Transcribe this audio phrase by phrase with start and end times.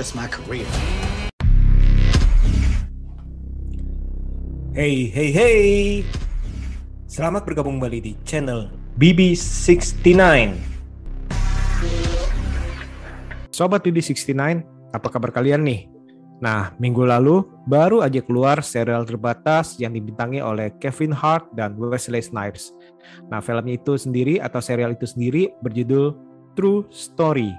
[0.00, 0.64] just my career.
[4.72, 5.60] Hey, hey, hey.
[7.04, 10.56] Selamat bergabung kembali di channel BB69.
[13.52, 14.64] Sobat BB69,
[14.96, 15.84] apa kabar kalian nih?
[16.40, 22.24] Nah, minggu lalu baru aja keluar serial terbatas yang dibintangi oleh Kevin Hart dan Wesley
[22.24, 22.72] Snipes.
[23.28, 26.16] Nah, filmnya itu sendiri atau serial itu sendiri berjudul
[26.56, 27.52] True Story.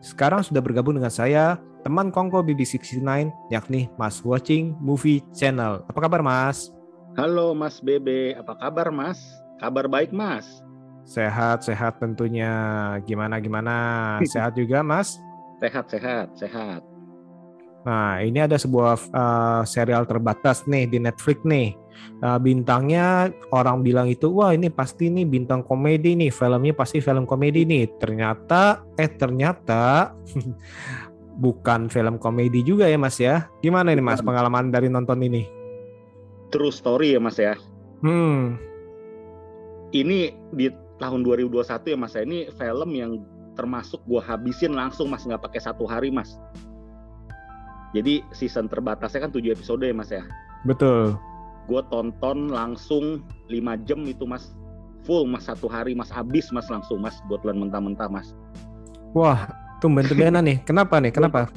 [0.00, 3.02] Sekarang sudah bergabung dengan saya, teman Kongko BB69,
[3.50, 5.82] yakni Mas Watching Movie Channel.
[5.90, 6.70] Apa kabar Mas?
[7.18, 9.18] Halo Mas Bebe, apa kabar Mas?
[9.58, 10.62] Kabar baik Mas?
[11.02, 12.50] Sehat, sehat tentunya.
[13.02, 13.74] Gimana, gimana?
[14.32, 15.18] Sehat juga Mas?
[15.58, 16.82] Sehat, sehat, sehat.
[17.82, 21.74] Nah, ini ada sebuah uh, serial terbatas nih di Netflix nih.
[22.22, 27.26] Uh, bintangnya orang bilang itu, wah ini pasti nih bintang komedi nih, filmnya pasti film
[27.26, 27.98] komedi nih.
[27.98, 30.14] Ternyata, eh ternyata
[31.38, 33.48] bukan film komedi juga ya Mas ya.
[33.64, 35.62] Gimana ini Mas pengalaman dari nonton ini?
[36.52, 37.56] true story ya Mas ya.
[38.04, 38.60] Hmm.
[39.96, 40.68] Ini di
[41.00, 42.22] tahun 2021 ya Mas ya.
[42.22, 43.12] Ini film yang
[43.56, 46.36] termasuk gua habisin langsung Mas nggak pakai satu hari Mas.
[47.96, 50.24] Jadi season terbatasnya kan 7 episode ya Mas ya.
[50.68, 51.16] Betul.
[51.68, 54.52] Gue tonton langsung 5 jam itu Mas.
[55.04, 57.20] Full Mas satu hari Mas habis Mas langsung Mas.
[57.28, 58.32] Gue telan mentah-mentah Mas.
[59.12, 59.44] Wah,
[59.82, 60.62] tumben-tumbenan nih.
[60.62, 61.10] Kenapa nih?
[61.10, 61.50] Kenapa?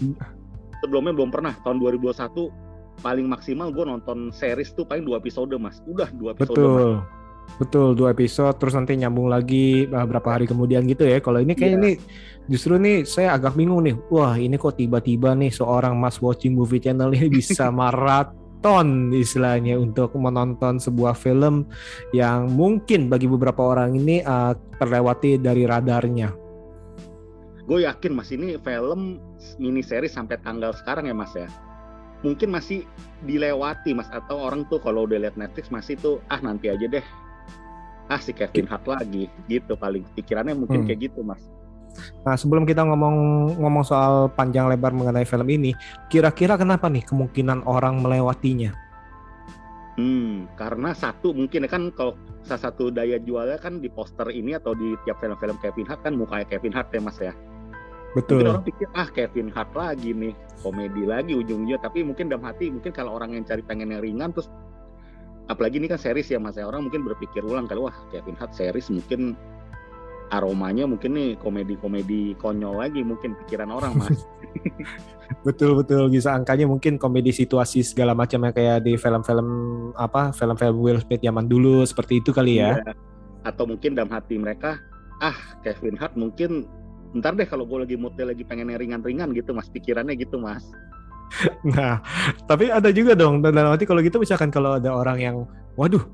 [0.82, 1.54] Sebelumnya belum pernah.
[1.62, 2.66] Tahun 2021
[3.02, 7.60] paling maksimal gue nonton series tuh paling dua episode mas udah dua episode betul mas.
[7.60, 11.76] betul dua episode terus nanti nyambung lagi beberapa hari kemudian gitu ya kalau ini kayak
[11.76, 11.80] yeah.
[11.82, 11.92] ini
[12.48, 16.80] justru nih saya agak bingung nih wah ini kok tiba-tiba nih seorang mas watching movie
[16.80, 21.68] channel ini bisa maraton istilahnya untuk menonton sebuah film
[22.16, 26.45] yang mungkin bagi beberapa orang ini uh, terlewati dari radarnya
[27.66, 29.18] gue yakin mas ini film
[29.58, 31.50] mini series sampai tanggal sekarang ya mas ya
[32.22, 32.86] mungkin masih
[33.26, 37.06] dilewati mas atau orang tuh kalau udah lihat Netflix masih tuh ah nanti aja deh
[38.10, 40.88] ah si Kevin Hart lagi gitu paling pikirannya mungkin hmm.
[40.90, 41.42] kayak gitu mas.
[42.28, 43.16] Nah sebelum kita ngomong
[43.58, 45.72] ngomong soal panjang lebar mengenai film ini,
[46.12, 48.76] kira-kira kenapa nih kemungkinan orang melewatinya?
[49.96, 54.52] Hmm, karena satu mungkin ya kan kalau salah satu daya jualnya kan di poster ini
[54.52, 57.34] atau di tiap film-film Kevin Hart kan mukanya Kevin Hart ya mas ya.
[58.16, 58.42] Betul.
[58.42, 60.34] Mungkin orang pikir ah Kevin Hart lagi nih
[60.66, 64.34] komedi lagi ujungnya tapi mungkin dalam hati mungkin kalau orang yang cari pengen yang ringan
[64.34, 64.50] terus
[65.46, 68.58] apalagi ini kan series ya mas ya orang mungkin berpikir ulang kalau wah Kevin Hart
[68.58, 69.38] series mungkin
[70.34, 74.26] aromanya mungkin nih komedi-komedi konyol lagi mungkin pikiran orang mas
[75.46, 79.48] betul betul bisa angkanya mungkin komedi situasi segala macam yang kayak di film-film
[79.94, 82.98] apa film-film Will Smith zaman dulu seperti itu kali ya iya.
[83.46, 84.82] atau mungkin dalam hati mereka
[85.22, 86.66] ah Kevin Hart mungkin
[87.18, 89.68] ntar deh kalau gue lagi moodnya lagi pengen ringan-ringan gitu mas.
[89.72, 90.64] Pikirannya gitu mas.
[91.66, 92.00] Nah
[92.46, 95.36] tapi ada juga dong dan nanti kalau gitu misalkan kalau ada orang yang
[95.74, 96.06] waduh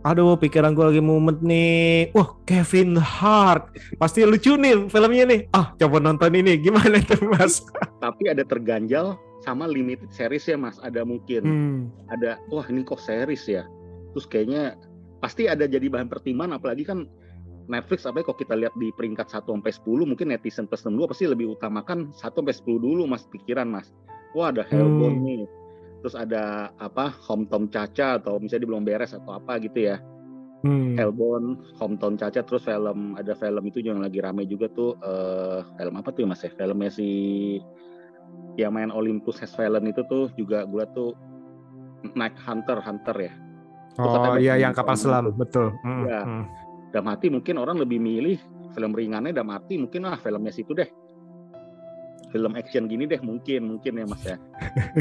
[0.00, 2.12] aduh pikiran gue lagi mumet nih.
[2.16, 3.76] Wah Kevin Hart.
[4.00, 5.40] Pasti lucu nih filmnya nih.
[5.52, 6.56] Ah coba nonton ini.
[6.60, 7.64] Gimana itu mas?
[8.04, 10.80] Tapi ada terganjal sama limited series ya mas.
[10.80, 11.80] Ada mungkin hmm.
[12.12, 13.64] ada wah ini kok series ya?
[14.16, 14.76] Terus kayaknya
[15.20, 17.04] pasti ada jadi bahan pertimbangan apalagi kan
[17.70, 21.24] Netflix apa kalau kita lihat di peringkat 1 sampai 10 mungkin netizen plus 62 pasti
[21.30, 23.94] lebih utamakan 1 sampai 10 dulu Mas pikiran Mas.
[24.34, 25.22] Wah ada Hellboy hmm.
[25.22, 25.42] nih.
[26.02, 30.02] Terus ada apa Hometown Caca atau misalnya belum beres atau apa gitu ya.
[30.60, 30.92] Hmm.
[30.98, 35.94] Hellbound, Hometown Caca terus film ada film itu yang lagi rame juga tuh uh, film
[35.96, 36.50] apa tuh ya Mas ya?
[36.52, 37.08] Filmnya si
[38.58, 41.14] yang main Olympus Has Fallen itu tuh juga gue tuh
[42.18, 43.32] Night Hunter Hunter ya.
[44.00, 45.70] Oh iya yang kapal selam betul.
[45.86, 46.04] Hmm.
[46.10, 46.22] Ya.
[46.26, 46.59] Hmm
[46.90, 48.38] dalam hati mungkin orang lebih milih
[48.74, 50.86] film ringannya dalam hati mungkin ah filmnya situ deh.
[52.30, 54.36] Film action gini deh mungkin mungkin ya mas ya.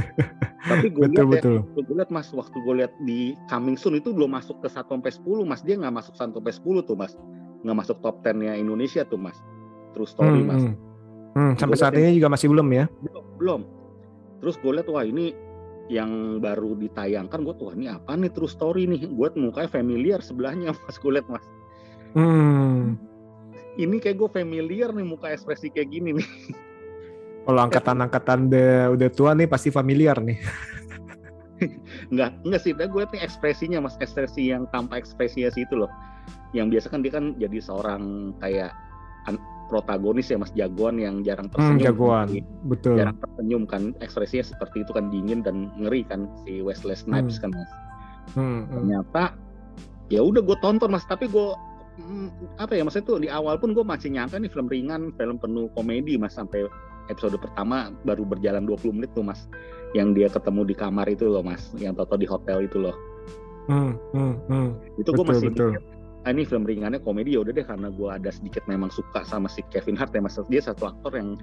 [0.69, 1.61] Tapi gue lihat betul.
[1.61, 4.97] ya gue lihat mas waktu gue lihat di coming soon itu belum masuk ke satu
[4.97, 5.61] sampai sepuluh mas.
[5.61, 7.13] Dia nggak masuk satu sampai sepuluh tuh mas.
[7.61, 9.37] Nggak masuk top 10 nya Indonesia tuh mas.
[9.93, 10.63] True story hmm, mas.
[10.65, 10.75] hmm.
[11.29, 12.89] Hmm, sampai saat ini juga masih belum ya?
[13.05, 13.61] Belum, belum.
[14.41, 15.35] terus gue lihat wah ini
[15.91, 19.05] yang baru ditayangkan gue tuh ini apa nih true story nih?
[19.05, 20.97] Gue mukanya familiar sebelahnya mas.
[20.97, 21.45] Gue lihat mas
[22.13, 22.97] Hmm.
[23.79, 26.29] Ini kayak gue familiar nih muka ekspresi kayak gini nih.
[27.47, 30.37] Kalau angkatan-angkatan udah, udah tua nih pasti familiar nih.
[32.11, 35.91] enggak, enggak sih, gue nih ekspresinya mas, ekspresi yang tanpa ekspresinya sih itu loh.
[36.53, 38.73] Yang biasa kan dia kan jadi seorang kayak
[39.69, 41.77] protagonis ya mas jagoan yang jarang hmm, tersenyum.
[41.77, 42.95] Hmm, jagoan, kan, betul.
[42.97, 47.41] Jarang tersenyum kan, ekspresinya seperti itu kan dingin dan ngeri kan si Wesley Snipes hmm.
[47.45, 47.71] kan mas.
[48.33, 48.65] Hmm, hmm.
[48.73, 49.23] Ternyata
[50.09, 51.53] ya udah gue tonton mas, tapi gue
[52.59, 55.67] apa ya maksudnya tuh di awal pun gue masih nyangka nih film ringan, film penuh
[55.75, 56.65] komedi mas sampai
[57.09, 59.49] episode pertama baru berjalan 20 menit tuh mas
[59.97, 62.95] yang dia ketemu di kamar itu loh mas yang toto di hotel itu loh
[63.67, 64.69] hmm, hmm, hmm.
[65.01, 65.69] itu gue masih betul.
[65.73, 65.81] Mikir,
[66.23, 69.49] ah, ini film ringannya komedi ya udah deh karena gue ada sedikit memang suka sama
[69.49, 71.35] si Kevin Hart ya mas dia satu aktor yang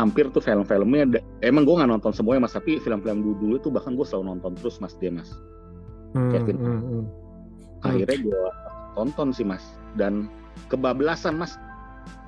[0.00, 3.98] hampir tuh film-filmnya emang gue nggak nonton semuanya mas tapi film-film dulu dulu itu bahkan
[3.98, 5.28] gue selalu nonton terus mas dia mas
[6.16, 7.04] hmm, Kevin hmm, hmm.
[7.84, 8.42] akhirnya gue
[8.98, 9.62] tonton sih mas.
[9.94, 10.26] Dan
[10.66, 11.54] kebablasan mas.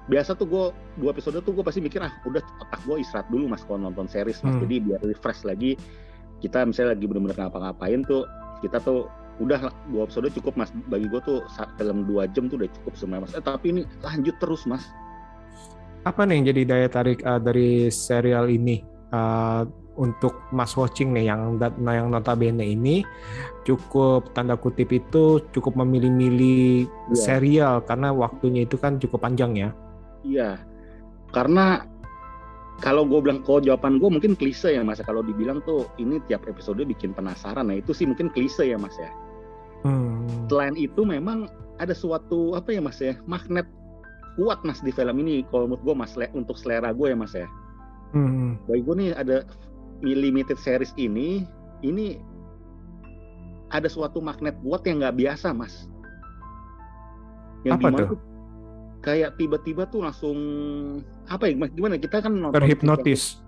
[0.07, 0.65] Biasa tuh gue
[1.03, 4.07] dua episode tuh gue pasti mikir ah udah otak gue istirahat dulu mas kalau nonton
[4.07, 4.55] series mas.
[4.55, 4.63] Hmm.
[4.67, 5.75] jadi biar refresh lagi
[6.41, 8.25] kita misalnya lagi bener-bener ngapa-ngapain tuh
[8.65, 9.07] kita tuh
[9.41, 10.71] udah dua episode cukup mas.
[10.87, 11.43] Bagi gue tuh
[11.79, 13.33] film dua jam tuh udah cukup sebenarnya mas.
[13.35, 14.87] Eh, tapi ini lanjut terus mas.
[16.09, 18.81] Apa nih yang jadi daya tarik uh, dari serial ini?
[19.13, 19.69] Uh,
[20.01, 23.05] untuk mas watching nih yang nah yang notabene ini
[23.69, 27.21] cukup tanda kutip itu cukup memilih-milih yeah.
[27.21, 29.69] serial karena waktunya itu kan cukup panjang ya.
[30.25, 30.57] Iya,
[31.37, 31.85] karena
[32.81, 35.05] kalau gue bilang kok jawaban gue mungkin klise ya mas.
[35.05, 38.97] Kalau dibilang tuh ini tiap episode bikin penasaran, nah itu sih mungkin klise ya mas
[38.97, 39.13] ya.
[39.85, 40.25] Hmm.
[40.49, 43.69] Selain itu memang ada suatu apa ya mas ya magnet
[44.37, 47.49] kuat mas di film ini kalau menurut gue mas untuk selera gue ya mas ya.
[48.17, 48.57] Hmm.
[48.65, 49.37] Bagi gue nih ada
[50.03, 51.45] limited series ini
[51.85, 52.21] ini
[53.71, 55.87] ada suatu magnet kuat yang nggak biasa mas.
[57.63, 58.19] Yang apa tuh?
[59.01, 60.39] Kayak tiba-tiba tuh langsung
[61.31, 63.41] apa ya gimana kita kan nonton terhipnotis.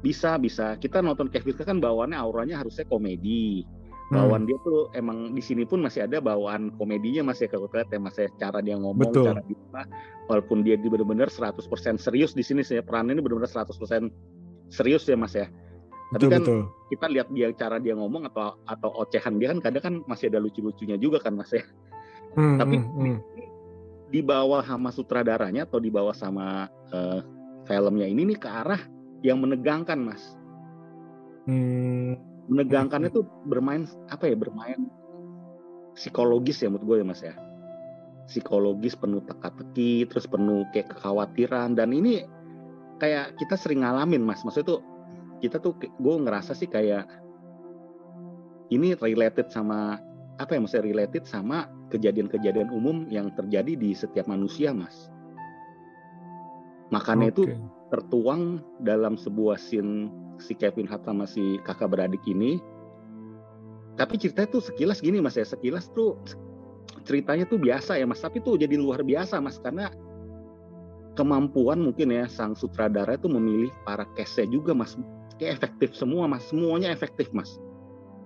[0.00, 3.66] Bisa bisa kita nonton Kevin kan bawaannya auranya harusnya komedi
[4.08, 4.48] bawaan hmm.
[4.48, 8.24] dia tuh emang di sini pun masih ada bawaan komedinya masih kalau lihat ya masih
[8.40, 9.28] cara dia ngomong Betul.
[9.28, 9.84] cara dia
[10.32, 11.60] walaupun dia benar-benar 100%
[12.00, 14.08] serius di sini sih perannya ini benar-benar 100%
[14.72, 15.52] serius ya Mas ya
[16.08, 16.60] tapi betul, kan betul.
[16.88, 20.40] kita lihat dia cara dia ngomong atau atau ocehan dia kan kadang kan masih ada
[20.40, 21.60] lucu-lucunya juga kan Mas ya.
[22.32, 23.16] Hmm, tapi hmm, hmm.
[24.08, 26.64] di bawah sama sutradaranya atau di bawah sama
[26.96, 27.20] uh,
[27.68, 28.80] filmnya ini nih ke arah
[29.20, 30.32] yang menegangkan Mas.
[31.44, 32.16] Hmm.
[32.48, 34.88] Menegangkannya tuh bermain apa ya bermain
[35.92, 37.34] psikologis ya menurut gue ya mas ya.
[38.24, 41.76] Psikologis penuh teka-teki terus penuh kayak kekhawatiran.
[41.76, 42.24] Dan ini
[42.96, 44.40] kayak kita sering ngalamin mas.
[44.40, 44.80] Maksudnya tuh
[45.38, 47.06] kita tuh gue ngerasa sih kayak
[48.74, 49.98] ini related sama
[50.38, 55.10] apa ya maksudnya related sama kejadian-kejadian umum yang terjadi di setiap manusia mas
[56.94, 57.34] makanya okay.
[57.34, 57.42] itu
[57.88, 62.62] tertuang dalam sebuah scene si Kevin Hart sama si kakak beradik ini.
[63.98, 66.14] Tapi ceritanya tuh sekilas gini mas ya, sekilas tuh
[67.02, 69.90] ceritanya tuh biasa ya mas, tapi tuh jadi luar biasa mas karena
[71.18, 74.94] kemampuan mungkin ya sang sutradara itu memilih para case juga mas,
[75.38, 77.56] kayak efektif semua mas, semuanya efektif mas.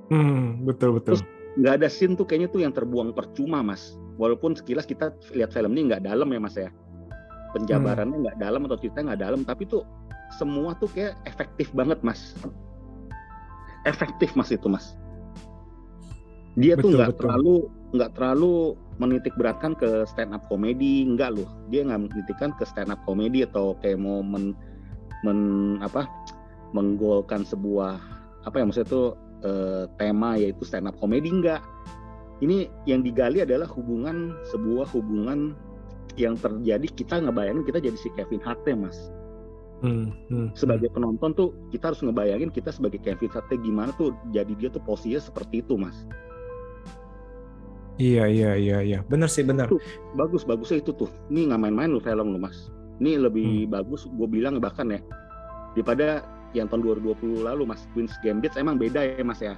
[0.09, 1.20] Hmm, betul betul.
[1.61, 5.76] Nggak ada scene tuh kayaknya tuh yang terbuang percuma mas, walaupun sekilas kita lihat film
[5.76, 6.73] ini nggak dalam ya mas ya,
[7.53, 8.44] penjabarannya nggak hmm.
[8.44, 9.85] dalam atau cerita nggak dalam, tapi tuh
[10.32, 12.32] semua tuh kayak efektif banget mas.
[13.85, 14.97] Efektif mas itu mas.
[16.56, 17.55] Dia betul, tuh nggak terlalu
[17.93, 18.53] nggak terlalu
[18.97, 21.48] menitik beratkan ke stand up komedi enggak loh.
[21.69, 24.56] Dia nggak menitikkan ke stand up komedi atau kayak mau men,
[25.25, 25.41] men
[25.84, 26.08] apa
[26.72, 28.00] menggolkan sebuah
[28.43, 29.08] apa ya maksudnya tuh
[29.44, 31.62] eh, tema yaitu stand up komedi enggak
[32.43, 35.55] ini yang digali adalah hubungan sebuah hubungan
[36.19, 38.98] yang terjadi kita ngebayangin kita jadi si Kevin Hart ya mas
[39.82, 40.94] Hmm, hmm, sebagai hmm.
[40.94, 45.19] penonton tuh kita harus ngebayangin kita sebagai Kevin Sate gimana tuh jadi dia tuh posisinya
[45.19, 46.06] seperti itu mas.
[47.98, 49.67] Iya iya iya iya benar sih benar.
[50.14, 51.10] bagus bagusnya itu tuh.
[51.34, 52.70] Ini nggak main-main lu film lu mas.
[53.02, 53.74] Ini lebih hmm.
[53.74, 55.02] bagus gue bilang bahkan ya
[55.74, 56.22] daripada
[56.53, 59.55] yang tahun 2020 lalu mas Queen's Gambit emang beda ya mas ya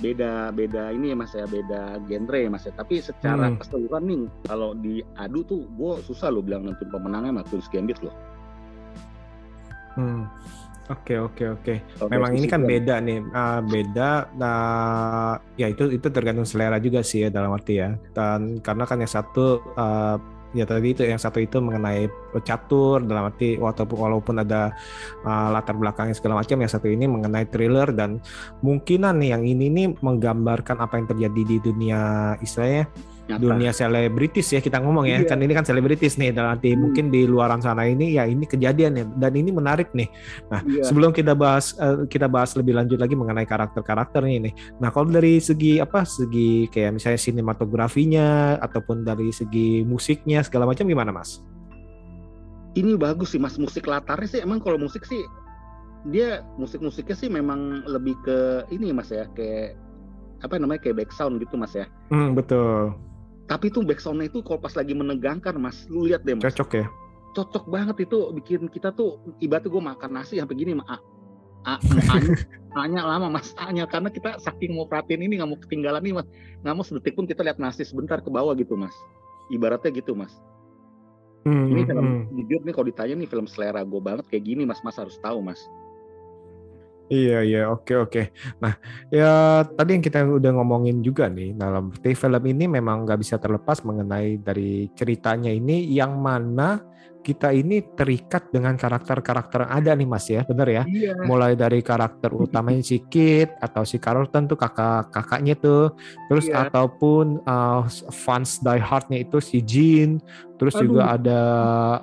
[0.00, 3.60] beda beda ini ya mas ya beda genre ya mas ya tapi secara hmm.
[3.60, 8.14] keseluruhan nih kalau diadu tuh gue susah lo bilang nentuin pemenangnya mas Queen's Gambit loh
[9.96, 10.24] Hmm.
[10.90, 11.74] Oke oke oke.
[12.10, 14.34] Memang ini kan beda nih, uh, beda.
[14.34, 17.94] Nah, ya itu itu tergantung selera juga sih ya dalam arti ya.
[18.12, 20.16] Dan karena kan yang satu uh,
[20.52, 22.08] ya tadi itu yang satu itu mengenai
[22.44, 24.72] catur dalam arti walaupun walaupun ada
[25.24, 28.20] uh, latar belakangnya segala macam yang satu ini mengenai thriller dan
[28.60, 32.00] mungkinan nih yang ini nih menggambarkan apa yang terjadi di dunia
[32.44, 32.88] istilahnya
[33.36, 33.44] Nyata.
[33.44, 35.20] dunia selebritis ya kita ngomong ya.
[35.22, 35.28] Iya.
[35.32, 36.80] kan ini kan selebritis nih dalam arti hmm.
[36.80, 39.04] mungkin di luaran sana ini ya ini kejadian ya.
[39.08, 40.08] Dan ini menarik nih.
[40.52, 40.82] Nah iya.
[40.84, 44.50] sebelum kita bahas uh, kita bahas lebih lanjut lagi mengenai karakter-karakter ini.
[44.50, 50.68] Nih nah kalau dari segi apa segi kayak misalnya sinematografinya ataupun dari segi musiknya segala
[50.68, 51.40] macam gimana mas?
[52.72, 53.56] Ini bagus sih mas.
[53.60, 55.20] Musik latarnya sih emang kalau musik sih
[56.10, 59.28] dia musik-musiknya sih memang lebih ke ini mas ya.
[59.36, 59.76] Kayak
[60.42, 61.86] apa namanya kayak back sound gitu mas ya.
[62.10, 63.11] Hmm, betul
[63.52, 65.84] tapi tuh backsoundnya itu kalau pas lagi menegangkan mas.
[65.92, 66.48] Lu lihat deh mas.
[66.48, 66.86] Cocok ya?
[67.36, 71.76] Cocok banget itu bikin kita tuh ibaratnya gue makan nasi sampai gini mah A,
[72.72, 73.52] A, lama mas.
[73.60, 76.26] A-nya karena kita saking mau perhatiin ini nggak mau ketinggalan nih mas.
[76.64, 78.96] Nggak mau sedetik pun kita lihat nasi sebentar ke bawah gitu mas.
[79.52, 80.32] Ibaratnya gitu mas.
[81.44, 82.32] Hmm, ini film hmm.
[82.40, 84.80] jujur nih kalau ditanya nih film selera gue banget kayak gini mas.
[84.80, 85.60] Mas harus tahu mas
[87.10, 88.20] Iya iya oke oke.
[88.62, 88.72] Nah
[89.10, 89.26] ya
[89.66, 94.38] tadi yang kita udah ngomongin juga nih dalam film ini memang nggak bisa terlepas mengenai
[94.38, 96.78] dari ceritanya ini yang mana
[97.22, 100.82] kita ini terikat dengan karakter-karakter yang ada nih Mas ya, bener ya?
[100.84, 101.14] Iya.
[101.22, 105.94] Mulai dari karakter utamanya si Kit atau si Carlton tuh kakak-kakaknya tuh,
[106.26, 106.66] terus iya.
[106.66, 110.18] ataupun uh, fans die hardnya itu si Jean,
[110.58, 110.92] terus Aduh.
[110.92, 111.40] juga ada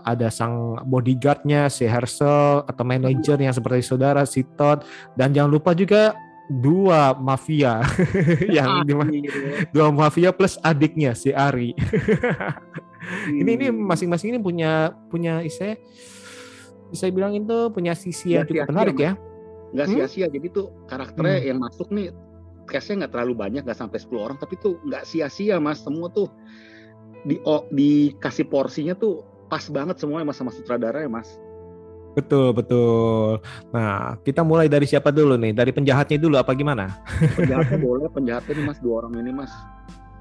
[0.07, 4.87] ada sang bodyguardnya si Herschel atau manajer yang seperti saudara si Todd
[5.19, 6.15] dan jangan lupa juga
[6.49, 7.85] dua mafia
[8.57, 8.81] yang
[9.69, 11.77] dua mafia plus adiknya si Ari.
[13.29, 13.85] ini ini hmm.
[13.89, 15.77] masing-masing ini punya punya saya
[16.89, 19.13] bisa bilang itu punya sisi yang cukup menarik ya.
[19.73, 19.95] Nggak hmm?
[19.95, 20.27] sia-sia.
[20.27, 21.47] Jadi tuh karakternya hmm.
[21.53, 22.09] yang masuk nih
[22.69, 25.81] case-nya nggak terlalu banyak, nggak sampai 10 orang, tapi tuh nggak sia-sia mas.
[25.81, 26.29] Semua tuh
[27.25, 31.29] di oh, dikasih porsinya tuh pas banget semuanya mas sama sutradara ya mas.
[32.17, 33.37] Betul, betul.
[33.69, 35.53] Nah, kita mulai dari siapa dulu nih?
[35.53, 36.89] Dari penjahatnya dulu apa gimana?
[37.37, 39.53] Penjahatnya boleh, penjahatnya nih mas, dua orang ini mas.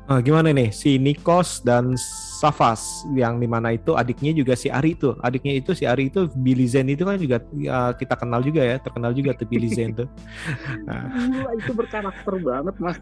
[0.08, 0.72] Nah, gimana nih?
[0.72, 1.92] Si Nikos dan
[2.40, 6.32] Safas yang di mana itu adiknya juga si Ari itu adiknya itu si Ari itu
[6.32, 9.92] Billy Zen itu kan juga ya, kita kenal juga ya terkenal juga tuh Billy Zen
[9.92, 10.08] tuh.
[10.88, 11.12] Nah.
[11.60, 12.96] itu berkarakter banget mas.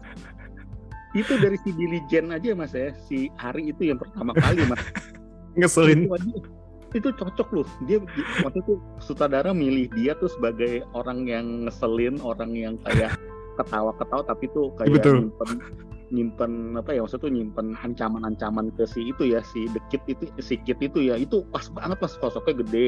[1.15, 2.91] Itu dari si Billy Zen aja mas ya.
[3.07, 4.83] Si Ari itu yang pertama kali mas.
[5.59, 6.11] Ngeselin.
[6.11, 6.43] Itu,
[6.91, 7.67] itu cocok loh.
[7.87, 8.03] Dia
[8.43, 13.15] waktu itu sutradara milih dia tuh sebagai orang yang ngeselin orang yang kayak
[13.55, 15.31] ketawa-ketawa tapi tuh kayak Betul.
[15.31, 15.86] nyimpen
[16.79, 20.79] apa ya maksud tuh nyimpen ancaman-ancaman ke si itu ya si dekit itu si kit
[20.79, 22.87] itu ya itu pas banget pas sosoknya gede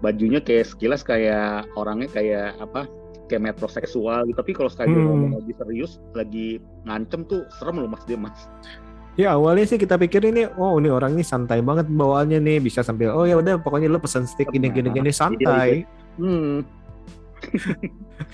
[0.00, 2.88] bajunya kayak sekilas kayak orangnya kayak apa
[3.28, 5.04] kayak metroseksual gitu tapi kalau sekali hmm.
[5.04, 6.48] ngomong lagi serius lagi
[6.88, 8.48] ngancem tuh serem loh mas dia mas
[9.18, 12.86] Ya awalnya sih kita pikir ini, oh ini orang ini santai banget bawaannya nih, bisa
[12.86, 15.82] sambil, oh ya udah pokoknya lo pesen steak gini gini gini santai.
[16.22, 16.62] Hmm.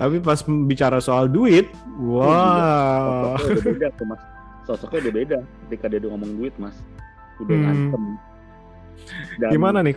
[0.00, 1.70] Tapi pas bicara soal duit,
[2.00, 3.36] wah.
[3.36, 3.38] Wow.
[3.38, 4.20] Sosoknya udah beda tuh mas.
[4.64, 6.76] Sosoknya udah beda ketika dia ngomong duit mas.
[7.42, 8.16] Udah hmm.
[9.42, 9.96] Dan Gimana nih?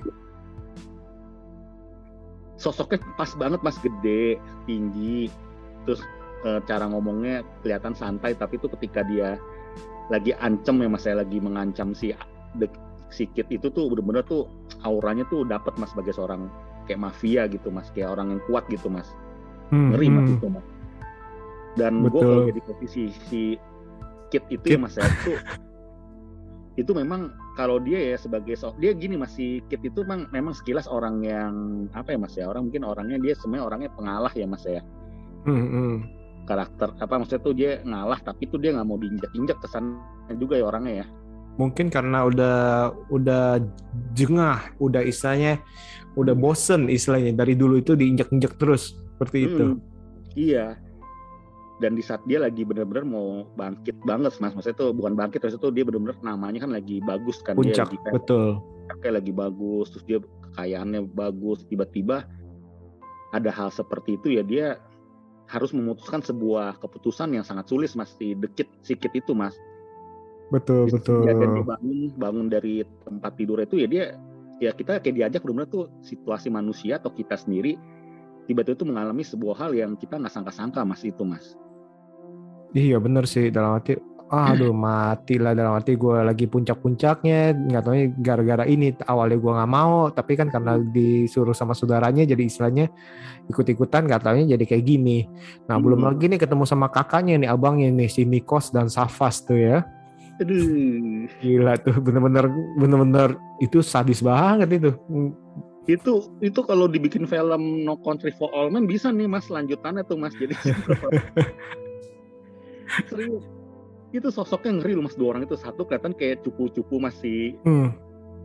[2.58, 5.30] Sosoknya pas banget mas, gede, tinggi,
[5.86, 6.02] terus
[6.42, 8.34] e, cara ngomongnya kelihatan santai.
[8.34, 9.38] Tapi tuh ketika dia
[10.10, 12.12] lagi ancam ya mas, saya lagi mengancam si
[13.08, 14.52] si Kit itu tuh bener-bener tuh
[14.84, 16.52] auranya tuh dapat mas sebagai seorang
[16.88, 19.12] kayak mafia gitu mas kayak orang yang kuat gitu mas
[19.70, 20.38] hmm, ngeri mas hmm.
[20.40, 20.68] itu mas
[21.78, 23.42] dan gue kalau jadi posisi si
[24.28, 24.76] Kit itu ya, Kit.
[24.76, 25.32] ya mas ya itu
[26.82, 30.86] itu memang kalau dia ya sebagai so dia gini masih Kit itu memang memang sekilas
[30.90, 31.54] orang yang
[31.94, 34.82] apa ya mas ya orang mungkin orangnya dia sebenarnya orangnya pengalah ya mas ya
[35.46, 35.96] hmm, hmm.
[36.46, 39.98] karakter apa maksudnya tuh dia ngalah tapi tuh dia nggak mau diinjak-injak kesan
[40.38, 41.08] juga ya orangnya ya
[41.58, 42.58] mungkin karena udah
[43.10, 43.58] udah
[44.14, 45.58] jengah udah istilahnya
[46.18, 49.66] udah bosen istilahnya dari dulu itu diinjak-injak terus seperti hmm, itu.
[50.34, 50.68] Iya.
[51.78, 55.62] Dan di saat dia lagi benar-benar mau bangkit banget, mas, maksudnya itu bukan bangkit, terus
[55.62, 58.58] itu dia benar-benar namanya kan lagi bagus kan Puncak, dia lagi, betul.
[58.98, 60.20] Kayak lagi bagus, terus dia
[60.58, 62.26] kekayaannya bagus, tiba-tiba
[63.30, 64.68] ada hal seperti itu ya dia
[65.48, 69.56] harus memutuskan sebuah keputusan yang sangat sulit mas di dekit sikit itu mas.
[70.52, 71.20] Betul Jadi, betul.
[71.28, 74.06] Dia bangun bangun dari tempat tidur itu ya dia
[74.58, 77.78] ya kita kayak diajak benar-benar tuh situasi manusia atau kita sendiri
[78.50, 81.54] tiba-tiba tuh mengalami sebuah hal yang kita nggak sangka-sangka mas itu mas.
[82.72, 83.96] Iya bener sih dalam arti
[84.28, 89.72] aduh mati lah dalam arti gue lagi puncak-puncaknya nggak tahu gara-gara ini awalnya gue nggak
[89.72, 92.92] mau tapi kan karena disuruh sama saudaranya jadi istilahnya
[93.48, 95.28] ikut-ikutan nggak tahunya jadi kayak gini.
[95.72, 95.84] Nah hmm.
[95.84, 99.88] belum lagi nih ketemu sama kakaknya nih abangnya nih si Nikos dan Safas tuh ya
[100.38, 101.26] Aduh.
[101.42, 102.46] Gila tuh bener-bener
[102.78, 104.92] bener-bener itu sadis banget itu.
[105.90, 110.20] Itu itu kalau dibikin film No Country for All Men bisa nih Mas lanjutannya tuh
[110.20, 110.36] Mas.
[110.38, 110.54] Jadi
[113.10, 113.44] serius.
[114.14, 117.92] Itu sosoknya ngeri loh Mas dua orang itu satu kelihatan kayak cupu-cupu masih hmm.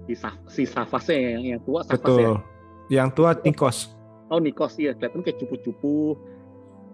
[0.08, 0.14] si,
[0.50, 2.18] si Safasnya yang, yang tua Safas Betul.
[2.18, 2.32] ya.
[2.90, 3.78] Yang tua Nikos.
[4.32, 6.16] Oh Nikos iya kelihatan kayak cupu-cupu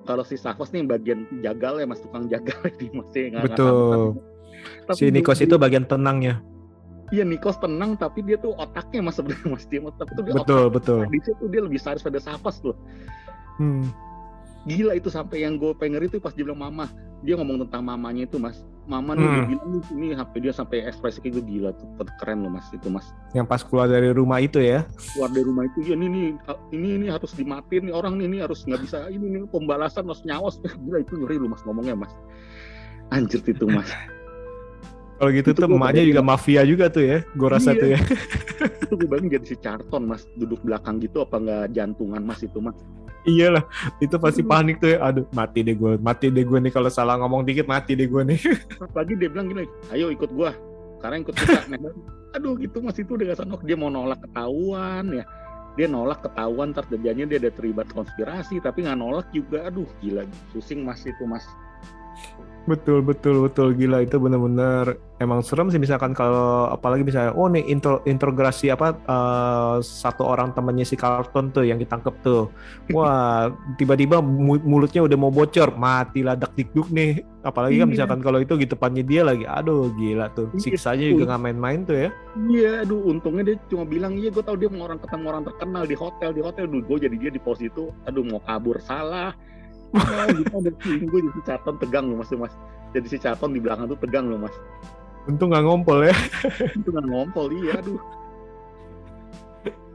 [0.08, 4.16] kalau si Safas nih bagian jagal ya mas tukang jagal di masih nggak Betul.
[4.88, 6.40] Tapi si Nikos itu bagian tenangnya.
[7.08, 10.68] Iya Nikos tenang tapi dia tuh otaknya mas sebenarnya mas dia tapi tuh dia betul
[10.68, 11.00] otak, betul.
[11.08, 12.76] Di situ dia lebih sadis pada Safas loh.
[13.56, 13.88] Hmm.
[14.68, 16.92] Gila itu sampai yang gue pengen itu pas dia bilang mama
[17.26, 19.46] dia ngomong tentang mamanya itu mas mama nih hmm.
[19.50, 23.10] bilang nih ini HP dia sampai ekspresi itu gila tuh keren loh mas itu mas
[23.34, 26.28] yang pas keluar dari rumah itu ya keluar dari rumah itu ya ini nih
[26.70, 30.22] ini ini harus dimatiin nih orang nih ini harus nggak bisa ini nih pembalasan harus
[30.22, 32.12] nyawas gila itu ngeri loh mas ngomongnya mas
[33.10, 33.90] anjir itu mas
[35.18, 37.80] kalau gitu itu tuh emaknya juga mafia juga tuh ya, gue rasa iya.
[37.82, 37.98] tuh ya.
[38.86, 42.62] itu gue bayangin jadi si Charlton mas, duduk belakang gitu apa nggak jantungan mas itu
[42.62, 42.78] mas.
[43.26, 43.66] Iyalah,
[43.98, 45.02] itu pasti panik tuh ya.
[45.10, 48.22] Aduh, mati deh gue, mati deh gue nih kalau salah ngomong dikit mati deh gue
[48.24, 48.38] nih.
[48.86, 50.50] Apalagi dia bilang gini, ayo ikut gue,
[51.02, 51.66] karena ikut kita.
[52.38, 55.26] Aduh gitu mas itu udah sanok dia mau nolak ketahuan ya.
[55.74, 59.66] Dia nolak ketahuan, terjadinya dia ada terlibat konspirasi, tapi nggak nolak juga.
[59.66, 60.22] Aduh gila,
[60.54, 61.42] pusing mas itu mas.
[62.68, 63.72] Betul betul betul.
[63.72, 68.94] Gila itu benar-benar emang serem sih misalkan kalau apalagi misalnya oh nih intro integrasi apa
[69.08, 72.52] uh, satu orang temannya si Carlton tuh yang ditangkap tuh.
[72.92, 73.48] Wah
[73.80, 77.24] tiba-tiba mulutnya udah mau bocor mati ladak dikduk nih.
[77.40, 77.94] Apalagi kan iya.
[77.96, 81.80] misalkan kalau itu gitu depannya dia lagi aduh gila tuh iya, siksanya juga nggak main-main
[81.88, 82.08] tuh ya.
[82.36, 85.82] Iya aduh untungnya dia cuma bilang iya gue tau dia mau orang ketemu orang terkenal
[85.88, 86.68] di hotel di hotel.
[86.68, 89.32] Dulu gue jadi dia di pos itu aduh mau kabur salah
[89.88, 92.54] Nah, gitu ada gue jadi si Caton tegang loh mas mas
[92.92, 94.54] jadi si Caton di belakang tuh tegang loh mas
[95.24, 96.14] untung nggak ngompol ya
[96.76, 98.00] untung nggak ngompol iya aduh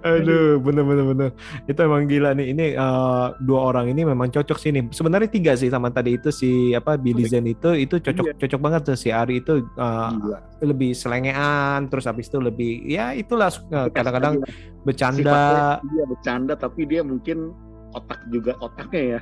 [0.03, 1.29] Aduh, bener bener bener.
[1.63, 2.51] Itu emang gila nih.
[2.51, 4.91] Ini uh, dua orang ini memang cocok sih nih.
[4.91, 8.35] Sebenarnya tiga sih sama tadi itu si apa Billy Zen itu itu cocok iya.
[8.35, 10.11] cocok banget tuh si Ari itu uh,
[10.59, 14.43] lebih selengean, terus habis itu lebih ya itulah uh, kadang-kadang
[14.83, 15.79] bercanda.
[15.79, 17.55] Dia bercanda tapi dia mungkin
[17.95, 19.21] otak juga otaknya ya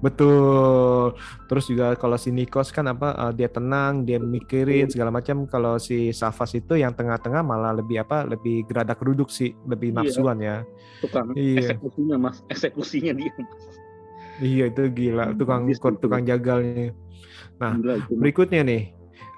[0.00, 1.12] Betul.
[1.46, 5.44] Terus juga kalau si Nikos kan apa uh, dia tenang, dia mikirin segala macam.
[5.44, 8.24] Kalau si Safas itu yang tengah-tengah malah lebih apa?
[8.24, 9.96] Lebih geradak geruduk sih, lebih iya.
[10.00, 10.56] nafsuan ya.
[11.04, 11.76] Tukang iya.
[11.76, 13.32] eksekusinya Mas, eksekusinya dia.
[14.40, 15.68] Iya itu gila, tukang
[16.00, 16.96] tukang jagalnya.
[17.60, 18.84] Nah, gila, berikutnya nih.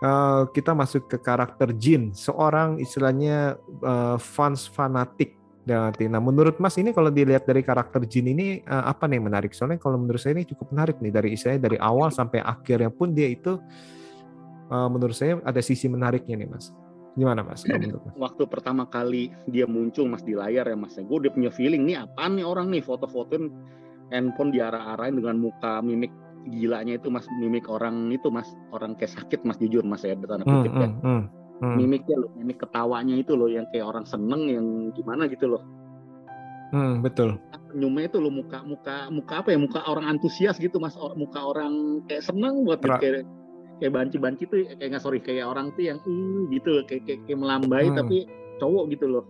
[0.02, 3.54] Uh, kita masuk ke karakter Jin, seorang istilahnya
[3.86, 8.90] uh, fans fanatik Berarti, nah menurut Mas ini kalau dilihat dari karakter Jin ini uh,
[8.90, 9.54] apa nih yang menarik?
[9.54, 13.14] Soalnya kalau menurut saya ini cukup menarik nih dari istilahnya dari awal sampai akhirnya pun
[13.14, 13.62] dia itu
[14.74, 16.74] uh, menurut saya ada sisi menariknya nih Mas.
[17.14, 17.62] Gimana Mas?
[17.62, 18.14] menurut Mas?
[18.18, 22.10] Waktu pertama kali dia muncul Mas di layar ya Mas, gue udah punya feeling nih
[22.10, 23.46] apa nih orang nih foto-fotoin
[24.10, 26.10] handphone diarah-arahin dengan muka mimik
[26.50, 30.42] gilanya itu Mas mimik orang itu Mas orang kayak sakit Mas jujur Mas ya tanda
[30.42, 30.90] kutip hmm, ya.
[30.90, 31.76] Hmm, hmm hmm.
[31.78, 35.62] mimiknya loh mimik ketawanya itu loh yang kayak orang seneng yang gimana gitu loh
[36.74, 37.38] hmm, betul
[37.72, 42.04] senyumnya itu loh muka muka muka apa ya muka orang antusias gitu mas muka orang
[42.10, 43.24] kayak seneng buat Tra kayak
[43.80, 47.38] kayak banci-banci tuh kayak nggak sorry kayak orang tuh yang uh, gitu kayak, kayak, kayak
[47.40, 47.96] melambai hmm.
[47.96, 48.28] tapi
[48.60, 49.24] cowok gitu loh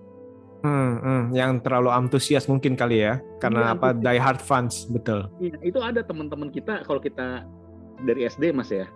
[0.62, 5.26] Hmm, hmm, yang terlalu antusias mungkin kali ya, karena iya, apa die hard fans betul.
[5.42, 7.42] Iya, itu ada teman-teman kita kalau kita
[8.06, 8.86] dari SD mas ya,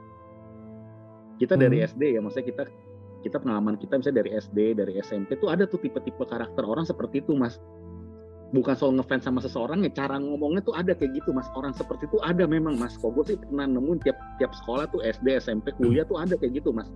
[1.42, 1.62] kita hmm.
[1.66, 2.62] dari SD ya, maksudnya kita
[3.26, 7.20] kita pengalaman kita misalnya dari SD dari SMP tuh ada tuh tipe-tipe karakter orang seperti
[7.20, 7.58] itu mas.
[8.54, 11.50] Bukan soal ngefans sama seseorang ya cara ngomongnya tuh ada kayak gitu mas.
[11.58, 12.94] Orang seperti itu ada memang mas.
[12.94, 16.62] Kok gue sih pernah nemuin tiap tiap sekolah tuh SD SMP kuliah tuh ada kayak
[16.62, 16.86] gitu mas.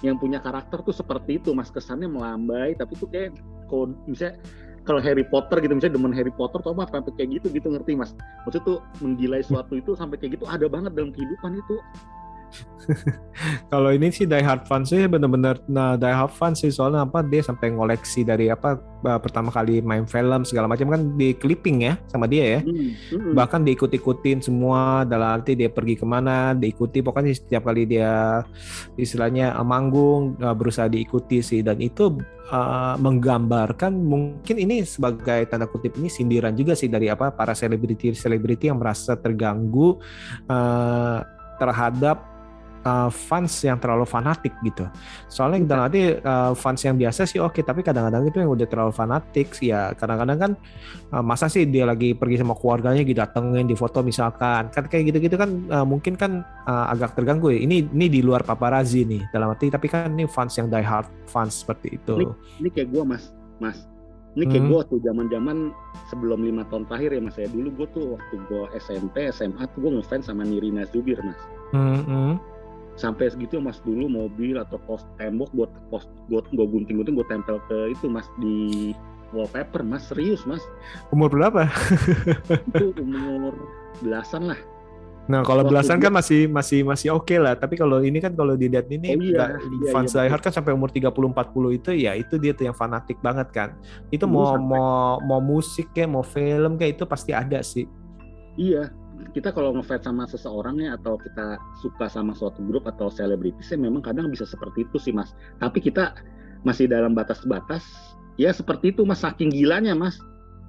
[0.00, 1.68] Yang punya karakter tuh seperti itu mas.
[1.68, 3.36] Kesannya melambai tapi tuh kayak
[3.68, 4.40] kalau misalnya
[4.84, 7.92] kalau Harry Potter gitu misalnya demen Harry Potter tuh apa sampai kayak gitu gitu ngerti
[7.96, 8.16] mas.
[8.48, 11.76] Maksudnya tuh menggilai suatu itu sampai kayak gitu ada banget dalam kehidupan itu
[13.72, 17.24] kalau ini sih Die Hard fans sih bener-bener nah Die Hard fans sih soalnya apa
[17.24, 18.78] dia sampai ngoleksi dari apa
[19.20, 23.36] pertama kali main film segala macam kan di clipping ya sama dia ya hmm.
[23.36, 28.44] bahkan diikut-ikutin semua dalam arti dia pergi ke mana diikuti pokoknya setiap kali dia
[28.96, 32.16] istilahnya uh, manggung uh, berusaha diikuti sih dan itu
[32.48, 38.16] uh, menggambarkan mungkin ini sebagai tanda kutip ini sindiran juga sih dari apa para selebriti
[38.16, 40.00] selebriti yang merasa terganggu
[40.48, 41.20] uh,
[41.60, 42.33] terhadap
[42.84, 44.86] uh, fans yang terlalu fanatik gitu.
[45.26, 48.68] Soalnya kita nanti uh, fans yang biasa sih oke, okay, tapi kadang-kadang itu yang udah
[48.68, 50.52] terlalu fanatik sih ya kadang-kadang kan
[51.10, 55.36] uh, masa sih dia lagi pergi sama keluarganya didatengin di foto misalkan kan kayak gitu-gitu
[55.40, 57.64] kan uh, mungkin kan uh, agak terganggu ya.
[57.64, 61.08] Ini ini di luar paparazzi nih dalam arti tapi kan ini fans yang die hard
[61.26, 62.14] fans seperti itu.
[62.20, 63.88] Ini, ini kayak gue mas, mas.
[64.34, 64.72] Ini kayak hmm.
[64.74, 65.56] gue tuh zaman-zaman
[66.10, 69.78] sebelum lima tahun terakhir ya mas ya dulu gue tuh waktu gue SMP SMA tuh
[69.86, 71.38] gue ngefans sama Nirina Zubir mas.
[71.70, 72.53] Hmm, hmm
[72.94, 77.58] sampai segitu mas dulu mobil atau pos tembok buat pos buat gue gunting-gunting gue tempel
[77.66, 78.94] ke itu mas di
[79.34, 80.06] wallpaper mas.
[80.06, 80.62] Serius mas.
[81.10, 81.66] Umur berapa?
[82.70, 83.58] Itu umur
[83.98, 84.60] belasan lah.
[85.24, 87.58] Nah kalau belasan kan masih masih masih oke okay lah.
[87.58, 90.36] Tapi kalau ini kan kalau dilihat ini oh, iya, iya, fans iya, iya.
[90.36, 93.74] kan sampai umur 30 40 itu ya itu dia tuh yang fanatik banget kan.
[94.14, 94.68] Itu mau sampai.
[94.70, 97.88] mau mau musik kayak mau film kayak itu pasti ada sih.
[98.54, 98.92] Iya
[99.34, 103.78] kita kalau ngefans sama seseorang ya atau kita suka sama suatu grup atau selebritis ya
[103.78, 106.14] memang kadang bisa seperti itu sih mas tapi kita
[106.62, 107.82] masih dalam batas-batas
[108.38, 110.16] ya seperti itu mas saking gilanya mas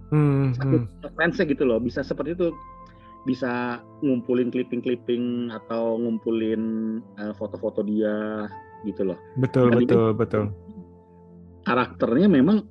[0.10, 1.14] hmm, saking hmm.
[1.14, 2.50] fansnya gitu loh bisa seperti itu
[3.26, 6.62] bisa ngumpulin clipping-clipping atau ngumpulin
[7.18, 8.46] uh, foto-foto dia
[8.86, 9.18] gitu loh.
[9.42, 10.44] Betul Dan betul betul.
[11.66, 12.70] Karakternya memang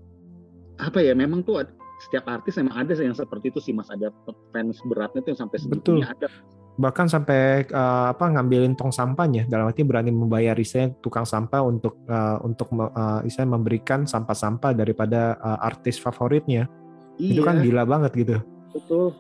[0.79, 1.13] apa ya?
[1.13, 1.67] Memang tuh
[2.05, 3.89] setiap artis memang ada yang seperti itu sih Mas.
[3.89, 4.13] Ada
[4.53, 6.29] fans beratnya tuh yang sampai sebetulnya ada.
[6.75, 12.03] Bahkan sampai uh, apa ngambilin tong sampahnya dalam arti berani membayar istilahnya tukang sampah untuk
[12.11, 16.67] uh, untuk uh, istilahnya memberikan sampah-sampah daripada uh, artis favoritnya.
[17.17, 17.31] Iya.
[17.39, 18.37] Itu kan gila banget gitu.
[18.75, 19.15] Betul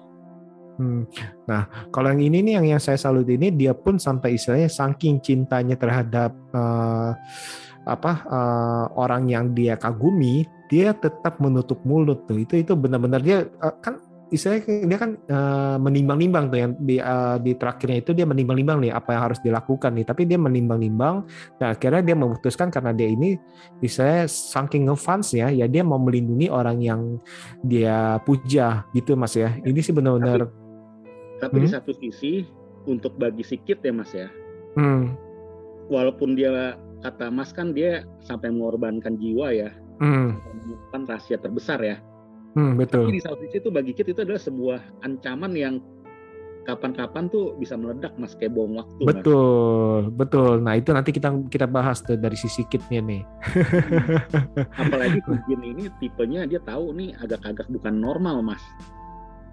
[0.74, 1.06] Hmm.
[1.46, 5.22] Nah, kalau yang ini nih yang yang saya salut ini dia pun sampai istilahnya saking
[5.22, 7.14] cintanya terhadap uh,
[7.86, 12.40] apa uh, orang yang dia kagumi, dia tetap menutup mulut tuh.
[12.40, 14.00] Itu itu benar-benar dia uh, kan
[14.32, 18.92] istilahnya dia kan uh, menimbang-nimbang tuh yang di uh, di terakhirnya itu dia menimbang-nimbang nih
[18.96, 20.06] apa yang harus dilakukan nih.
[20.08, 21.14] Tapi dia menimbang-nimbang
[21.60, 23.36] dan akhirnya dia memutuskan karena dia ini
[23.84, 27.00] istilahnya saking ngefans ya, ya dia mau melindungi orang yang
[27.62, 29.54] dia puja gitu Mas ya.
[29.62, 30.64] Ini sih benar-benar
[31.44, 31.64] tapi hmm?
[31.66, 32.32] di satu sisi
[32.88, 34.28] untuk bagi sikit ya Mas ya.
[34.78, 35.12] Hmm.
[35.92, 39.70] Walaupun dia kata Mas kan dia sampai mengorbankan jiwa ya.
[40.02, 40.38] Hmm.
[40.90, 41.96] Kan rahasia terbesar ya.
[42.54, 43.10] Hmm, betul.
[43.10, 45.82] Tapi di satu sisi itu bagi kita itu adalah sebuah ancaman yang
[46.64, 50.16] kapan-kapan tuh bisa meledak mas kayak bom waktu betul mas.
[50.16, 54.72] betul nah itu nanti kita kita bahas tuh dari sisi kitnya nih hmm.
[54.82, 58.64] apalagi Jin ini tipenya dia tahu nih agak-agak bukan normal mas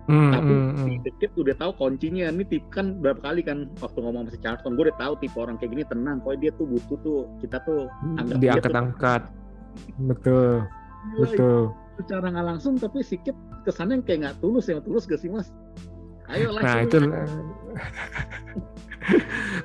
[0.10, 0.88] Hmm, tapi hmm, hmm.
[1.06, 4.74] dikit udah tahu kuncinya ini tip kan berapa kali kan waktu ngomong sama si Charlton
[4.74, 7.86] gue udah tahu tipe orang kayak gini tenang kok dia tuh butuh tuh kita tuh
[7.86, 9.22] hmm, anggap diangkat-angkat
[10.00, 11.62] betul Gila, betul
[12.02, 13.36] secara nggak langsung tapi sikit
[13.68, 15.54] kesannya kayak nggak tulus ya tulus gak sih mas
[16.32, 16.98] ayo lah nah itu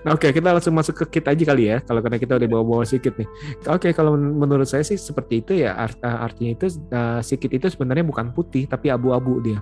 [0.06, 1.84] Nah, Oke, okay, kita langsung masuk ke kit aja kali ya.
[1.84, 3.28] Kalau karena kita udah bawa-bawa sikit nih.
[3.68, 5.76] Oke, okay, kalau menurut saya sih seperti itu ya.
[5.76, 9.60] Art, artinya itu uh, sikit itu sebenarnya bukan putih tapi abu-abu dia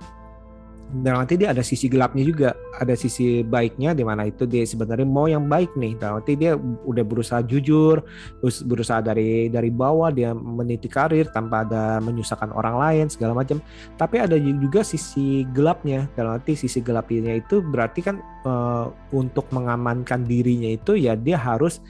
[1.03, 2.49] dan nanti dia ada sisi gelapnya juga.
[2.79, 5.99] Ada sisi baiknya di mana itu dia sebenarnya mau yang baik nih.
[5.99, 7.99] Dan nanti dia udah berusaha jujur
[8.39, 13.59] berusaha dari dari bawah dia meniti karir tanpa ada menyusahkan orang lain segala macam.
[13.99, 16.07] Tapi ada juga sisi gelapnya.
[16.15, 18.15] Dan nanti sisi gelapnya itu berarti kan
[18.47, 21.83] uh, untuk mengamankan dirinya itu ya dia harus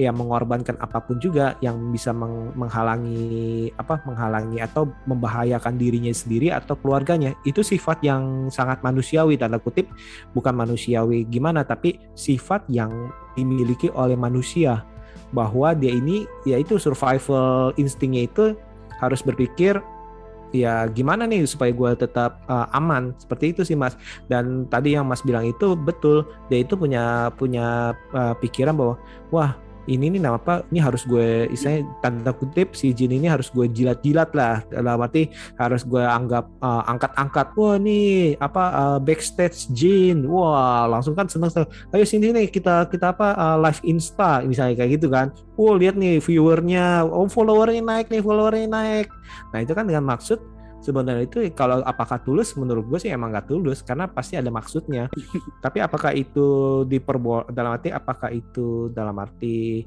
[0.00, 2.16] yang mengorbankan apa pun juga yang bisa
[2.56, 7.36] menghalangi apa menghalangi atau membahayakan dirinya sendiri atau keluarganya.
[7.44, 9.92] Itu sifat yang sangat manusiawi tanda kutip.
[10.32, 14.82] Bukan manusiawi gimana tapi sifat yang dimiliki oleh manusia.
[15.30, 18.56] Bahwa dia ini yaitu survival instingnya itu
[18.98, 19.78] harus berpikir
[20.50, 23.14] ya gimana nih supaya gue tetap uh, aman.
[23.20, 23.94] Seperti itu sih mas.
[24.26, 26.26] Dan tadi yang mas bilang itu betul.
[26.50, 28.94] Dia itu punya punya uh, pikiran bahwa
[29.30, 29.54] wah
[29.90, 30.62] ini nih nama apa?
[30.70, 34.62] Ini harus gue istilahnya tanda kutip si Jin ini harus gue jilat-jilat lah.
[34.70, 35.26] Dalam arti
[35.58, 40.30] harus gue anggap uh, angkat-angkat wah nih apa uh, backstage Jin.
[40.30, 41.68] Wah langsung kan seneng seneng.
[41.90, 45.34] Ayo sini nih kita kita apa uh, live insta misalnya kayak gitu kan.
[45.58, 47.10] Wah lihat nih viewernya.
[47.10, 49.06] Oh followernya naik nih followernya naik.
[49.50, 50.38] Nah itu kan dengan maksud
[50.80, 55.12] sebenarnya itu kalau apakah tulus menurut gue sih emang gak tulus karena pasti ada maksudnya.
[55.64, 59.84] Tapi apakah itu diperbol dalam arti apakah itu dalam arti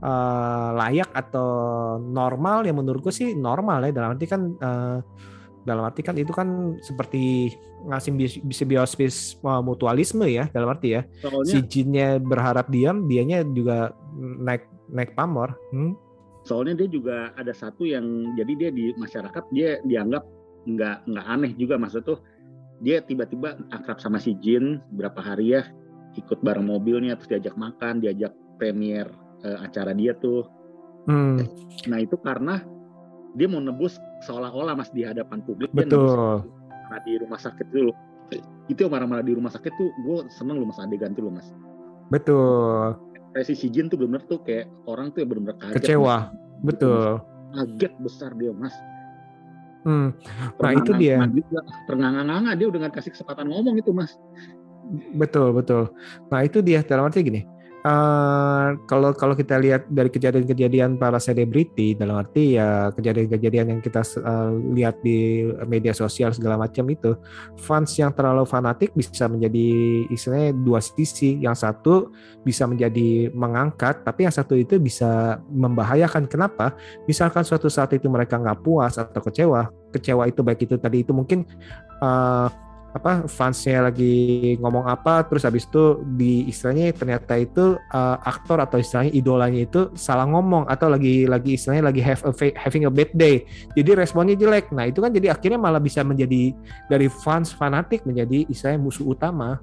[0.00, 1.50] uh, layak atau
[1.98, 2.62] normal?
[2.64, 4.98] Ya menurut gue sih normal ya dalam arti kan uh,
[5.64, 7.50] dalam arti kan itu kan seperti
[7.84, 11.02] ngasih simbiosis uh, mutualisme ya dalam arti ya.
[11.20, 15.58] Soalnya, si jinnya berharap diam dianya juga naik naik pamor.
[15.74, 15.98] Hmm?
[16.44, 20.22] Soalnya dia juga ada satu yang jadi dia di masyarakat dia dianggap
[20.68, 21.80] nggak nggak aneh juga.
[21.80, 22.18] Maksud tuh
[22.84, 25.64] dia tiba-tiba akrab sama si Jin berapa hari ya
[26.14, 28.30] ikut bareng mobilnya terus diajak makan diajak
[28.60, 29.08] premier
[29.42, 30.46] uh, acara dia tuh.
[31.04, 31.36] Hmm.
[31.84, 32.64] nah itu karena
[33.36, 35.68] dia mau nebus seolah-olah mas di hadapan publik.
[35.76, 36.40] Betul.
[36.84, 37.92] karena di rumah sakit dulu
[38.72, 41.52] itu marah-marah di rumah sakit tuh gue seneng loh mas adegan tuh loh mas.
[42.08, 45.74] Betul ekspresi si Jin tuh benar tuh kayak orang tuh yang benar-benar kaget.
[45.82, 46.16] Kecewa.
[46.30, 46.62] Mas.
[46.62, 47.18] Betul.
[47.50, 48.74] Kaget besar dia, Mas.
[49.82, 50.14] Hmm.
[50.62, 51.18] Nah, itu dia.
[51.90, 54.14] Ternganga-nganga dia udah nggak kasih kesempatan ngomong itu, Mas.
[55.18, 55.90] Betul, betul.
[56.30, 57.42] Nah, itu dia dalam arti gini
[57.84, 64.00] Uh, kalau kalau kita lihat dari kejadian-kejadian para selebriti dalam arti ya kejadian-kejadian yang kita
[64.24, 67.12] uh, lihat di media sosial segala macam itu
[67.60, 69.68] fans yang terlalu fanatik bisa menjadi
[70.08, 71.36] istilahnya dua sisi.
[71.44, 71.94] Yang satu
[72.40, 76.24] bisa menjadi mengangkat tapi yang satu itu bisa membahayakan.
[76.24, 76.72] Kenapa?
[77.04, 81.12] Misalkan suatu saat itu mereka nggak puas atau kecewa kecewa itu baik itu tadi itu
[81.12, 81.44] mungkin
[82.00, 82.48] uh,
[82.94, 88.78] apa fansnya lagi ngomong apa terus habis itu di istilahnya ternyata itu uh, aktor atau
[88.78, 93.10] istilahnya idolanya itu salah ngomong atau lagi lagi istilahnya lagi have a, having a bad
[93.18, 93.42] day.
[93.74, 94.70] Jadi responnya jelek.
[94.70, 96.54] Nah itu kan jadi akhirnya malah bisa menjadi
[96.86, 99.58] dari fans fanatik menjadi istilahnya musuh utama.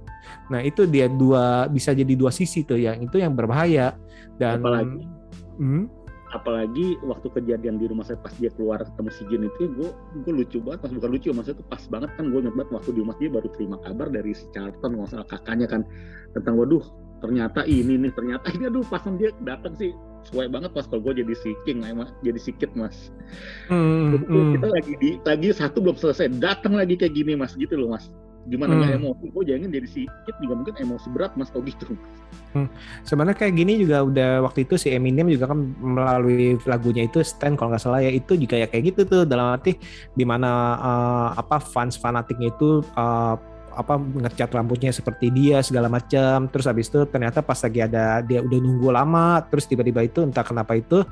[0.52, 3.96] Nah itu dia dua bisa jadi dua sisi tuh yang itu yang berbahaya.
[4.36, 5.08] Dan apalagi?
[5.56, 5.88] Hmm?
[6.32, 9.90] Apalagi waktu kejadian di rumah saya pas dia keluar ketemu si Jin itu gue
[10.24, 10.88] gue lucu banget.
[10.88, 13.48] Pas bukan lucu maksudnya itu pas banget kan gue banget waktu di rumah dia baru
[13.52, 15.82] terima kabar dari si Charlton nggak salah kakaknya kan
[16.32, 16.84] tentang waduh
[17.22, 18.64] ternyata ini nih ternyata ini.
[18.72, 19.92] Aduh pas dia datang sih
[20.28, 23.12] sesuai banget pas kalau gue jadi si King emang jadi sikit mas.
[23.68, 24.58] Hmm, hmm.
[24.58, 28.08] kita lagi di lagi satu belum selesai datang lagi kayak gini mas gitu loh mas
[28.50, 29.02] gimana nggak hmm.
[29.06, 31.94] emosi gue jangan jadi sikit juga mungkin emosi berat mas kalau gitu
[32.58, 32.68] hmm.
[33.06, 37.62] sebenarnya kayak gini juga udah waktu itu si Eminem juga kan melalui lagunya itu stand
[37.62, 39.78] kalau nggak salah ya itu juga ya kayak gitu tuh dalam arti
[40.18, 43.38] di mana uh, eh, apa fans fanatiknya itu uh,
[43.74, 48.44] apa ngecat rambutnya seperti dia segala macam terus habis itu ternyata pas lagi ada dia
[48.44, 51.04] udah nunggu lama terus tiba-tiba itu entah kenapa itu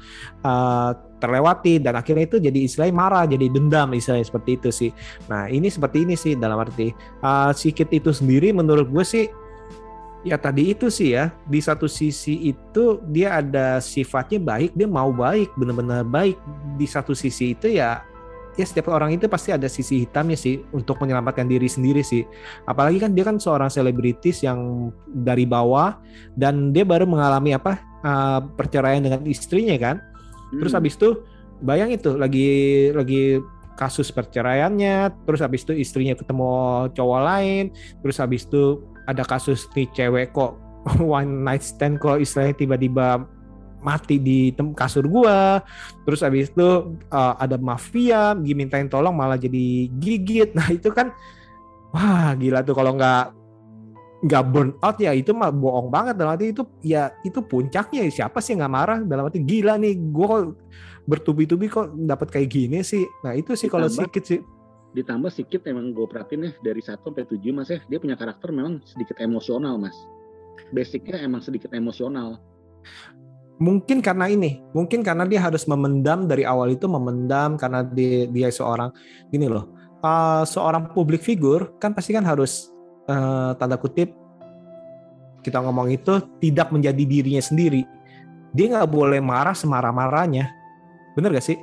[0.43, 1.77] uh, terlewati.
[1.77, 4.91] Dan akhirnya itu jadi istilahnya marah jadi dendam istilahnya seperti itu sih.
[5.27, 9.25] Nah ini seperti ini sih dalam arti uh, sikit itu sendiri menurut gue sih
[10.27, 15.11] ya tadi itu sih ya di satu sisi itu dia ada sifatnya baik dia mau
[15.11, 16.39] baik benar-benar baik.
[16.79, 18.03] Di satu sisi itu ya
[18.57, 22.25] ya setiap orang itu pasti ada sisi hitamnya sih untuk menyelamatkan diri sendiri sih.
[22.65, 25.99] Apalagi kan dia kan seorang selebritis yang dari bawah
[26.33, 29.95] dan dia baru mengalami apa uh, perceraian dengan istrinya kan.
[29.99, 30.59] Hmm.
[30.63, 31.09] Terus habis itu
[31.61, 32.49] bayang itu lagi
[32.95, 33.43] lagi
[33.79, 36.51] kasus perceraiannya, terus habis itu istrinya ketemu
[36.91, 37.71] cowok lain,
[38.03, 40.59] terus habis itu ada kasus nih cewek kok
[40.99, 43.23] one night stand kok istilahnya tiba-tiba
[43.79, 45.63] mati di kasur gua.
[46.03, 50.51] Terus habis itu uh, ada mafia dimintain tolong malah jadi gigit.
[50.57, 51.11] Nah itu kan
[51.95, 53.35] wah gila tuh kalau nggak
[54.19, 56.19] nggak burn out ya itu mah bohong banget.
[56.19, 58.99] Dalam arti itu ya itu puncaknya siapa sih nggak marah?
[59.03, 60.51] Dalam arti gila nih gua
[61.09, 63.07] bertubi-tubi kok dapat kayak gini sih.
[63.25, 64.43] Nah itu sih kalau sedikit sih.
[64.93, 68.49] Ditambah sedikit emang gue perhatiin ya dari satu sampai tujuh mas ya dia punya karakter
[68.49, 69.93] memang sedikit emosional mas.
[70.73, 72.41] Basicnya emang sedikit emosional
[73.59, 78.47] mungkin karena ini, mungkin karena dia harus memendam dari awal itu memendam karena dia, dia
[78.49, 78.89] seorang
[79.29, 82.71] gini loh, uh, seorang publik figur kan pasti kan harus
[83.11, 84.15] uh, tanda kutip
[85.43, 87.83] kita ngomong itu tidak menjadi dirinya sendiri.
[88.51, 90.49] Dia nggak boleh marah semarah-marahnya,
[91.13, 91.59] bener gak sih?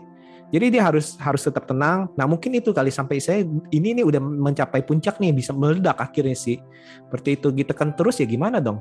[0.54, 2.06] Jadi dia harus harus tetap tenang.
[2.14, 3.42] Nah mungkin itu kali sampai saya
[3.74, 6.62] ini nih udah mencapai puncak nih bisa meledak akhirnya sih.
[7.10, 8.78] Seperti itu ditekan terus ya gimana dong?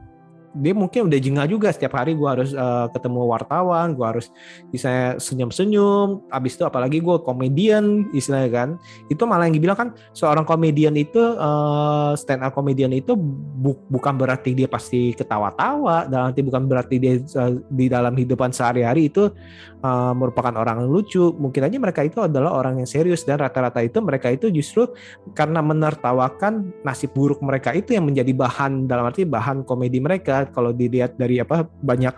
[0.56, 4.32] Dia mungkin udah jengah juga setiap hari gue harus uh, ketemu wartawan, gue harus
[4.72, 6.24] bisa senyum-senyum.
[6.32, 8.70] Abis itu apalagi gue komedian istilahnya kan,
[9.12, 14.16] itu malah yang dibilang kan seorang komedian itu uh, stand up komedian itu bu bukan
[14.16, 19.28] berarti dia pasti ketawa-tawa, dan nanti bukan berarti dia uh, di dalam hidupan sehari-hari itu
[19.84, 21.36] uh, merupakan orang lucu.
[21.36, 24.88] Mungkin aja mereka itu adalah orang yang serius dan rata-rata itu mereka itu justru
[25.36, 30.76] karena menertawakan nasib buruk mereka itu yang menjadi bahan dalam arti bahan komedi mereka kalau
[30.76, 32.14] dilihat dari apa banyak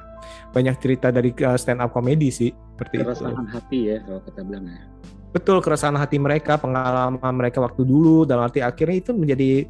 [0.51, 3.53] banyak cerita dari uh, stand up komedi sih seperti keresahan itu.
[3.53, 4.81] hati ya kalau kita bilang ya.
[5.27, 9.67] Betul keresahan hati mereka pengalaman mereka waktu dulu dalam arti akhirnya itu menjadi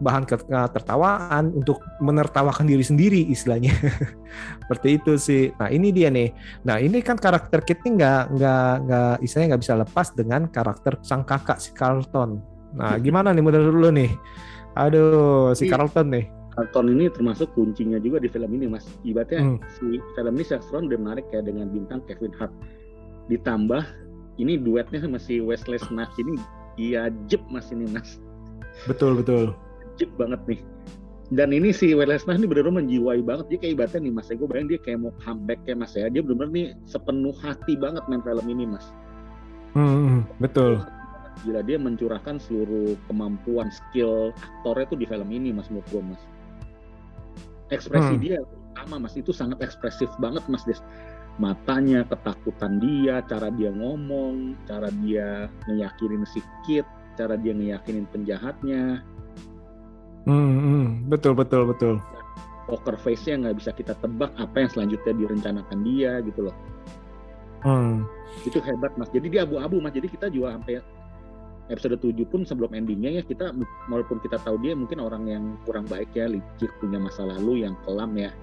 [0.00, 0.24] bahan
[0.72, 3.74] tertawaan untuk menertawakan diri sendiri istilahnya.
[4.64, 5.52] Seperti itu sih.
[5.60, 6.32] Nah ini dia nih.
[6.64, 10.92] Nah ini kan karakter Kit ini nggak nggak nggak istilahnya nggak bisa lepas dengan karakter
[11.04, 12.40] sang kakak si Carlton.
[12.80, 14.10] Nah gimana nih menurut lu nih?
[14.78, 18.86] Aduh si Carlton nih Carlton ini termasuk kuncinya juga di film ini mas.
[19.06, 19.58] Ibaratnya hmm.
[19.78, 22.50] si film ini Sefron udah menarik ya dengan bintang Kevin Hart.
[23.30, 23.86] Ditambah
[24.42, 26.34] ini duetnya sama si Wesley Snipes ini
[26.74, 28.18] iya jeb mas ini mas.
[28.90, 29.54] Betul betul.
[29.94, 30.60] Jeb banget nih.
[31.30, 33.46] Dan ini si Wesley Snipes ini benar-benar menjiwai banget.
[33.54, 36.10] Dia kayak ibaratnya nih mas ya gue bayang dia kayak mau comeback ya mas ya.
[36.10, 38.90] Dia benar-benar nih sepenuh hati banget main film ini mas.
[39.78, 40.82] Hmm, hmm betul.
[41.46, 46.22] Gila dia mencurahkan seluruh kemampuan skill aktornya tuh di film ini mas menurut gue mas
[47.70, 48.22] ekspresi hmm.
[48.22, 48.38] dia
[48.76, 49.14] sama mas.
[49.16, 50.78] Itu sangat ekspresif banget mas Des.
[51.40, 56.44] Matanya ketakutan dia cara dia ngomong cara dia ngeyakinin si
[57.16, 59.00] cara dia ngeyakinin penjahatnya.
[60.28, 60.86] Hmm, hmm.
[61.08, 61.96] betul betul betul.
[62.68, 66.56] Poker face-nya nggak bisa kita tebak apa yang selanjutnya direncanakan dia gitu loh.
[67.60, 68.08] Hmm.
[68.40, 69.12] itu hebat mas.
[69.12, 69.92] Jadi dia abu-abu mas.
[69.92, 70.80] Jadi kita juga sampai
[71.70, 73.54] episode 7 pun sebelum endingnya ya kita
[73.86, 77.78] walaupun kita tahu dia mungkin orang yang kurang baik ya licik punya masa lalu yang
[77.86, 78.34] kelam ya.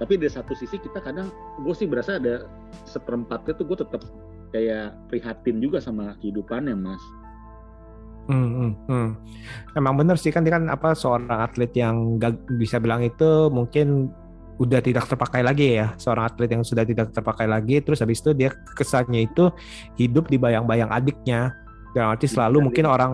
[0.00, 1.28] Tapi dari satu sisi kita kadang
[1.60, 2.48] gue sih berasa ada
[2.88, 4.02] seperempatnya tuh gue tetap
[4.50, 7.02] kayak prihatin juga sama kehidupannya mas.
[8.26, 9.08] Hmm, hmm, hmm.
[9.78, 14.10] Emang bener sih kan kan apa seorang atlet yang gak bisa bilang itu mungkin
[14.56, 15.94] udah tidak terpakai lagi ya.
[16.00, 19.52] Seorang atlet yang sudah tidak terpakai lagi terus habis itu dia kesannya itu
[20.00, 21.54] hidup di bayang-bayang adiknya
[21.96, 22.92] dan arti selalu iya, mungkin iya.
[22.92, 23.12] orang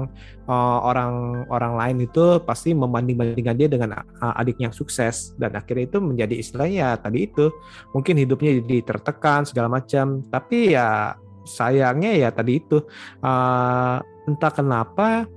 [0.51, 1.13] uh, orang
[1.55, 5.39] orang lain itu pasti membanding-bandingkan dia dengan uh, adiknya yang sukses.
[5.39, 7.55] Dan akhirnya itu menjadi istilahnya ya, tadi itu.
[7.95, 10.27] Mungkin hidupnya jadi tertekan segala macam.
[10.27, 11.15] Tapi ya
[11.47, 12.83] sayangnya ya tadi itu.
[13.23, 15.31] Uh, entah kenapa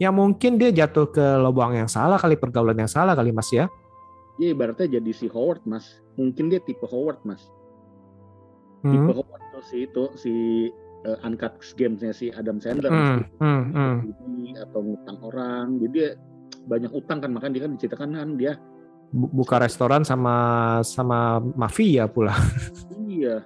[0.00, 3.68] ya mungkin dia jatuh ke lubang yang salah kali pergaulan yang salah kali mas ya.
[4.40, 6.00] Ya ibaratnya jadi si Howard mas.
[6.16, 7.52] Mungkin dia tipe Howard mas.
[8.80, 8.96] Hmm.
[8.96, 10.32] tipe Howard tuh si itu si
[11.06, 13.20] uh, uncut gamesnya si Adam Sandler hmm.
[13.38, 13.64] Hmm.
[13.74, 13.96] Hmm.
[14.58, 16.08] atau ngutang orang jadi dia
[16.68, 18.52] banyak utang kan makanya dia kan diceritakan kan dia
[19.12, 20.36] buka restoran sama
[20.84, 22.36] sama mafia pula
[23.08, 23.40] iya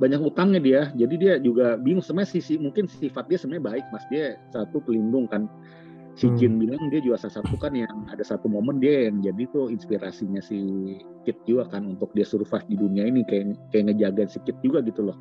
[0.00, 4.04] banyak utangnya dia jadi dia juga bingung sebenarnya sisi mungkin sifat dia sebenarnya baik mas
[4.08, 5.48] dia satu pelindung kan
[6.16, 6.36] si hmm.
[6.36, 9.72] Jin bilang dia juga salah satu kan yang ada satu momen dia yang jadi tuh
[9.72, 10.58] inspirasinya si
[11.24, 14.84] Kit juga kan untuk dia survive di dunia ini kayak kayak ngejaga si Kit juga
[14.84, 15.16] gitu loh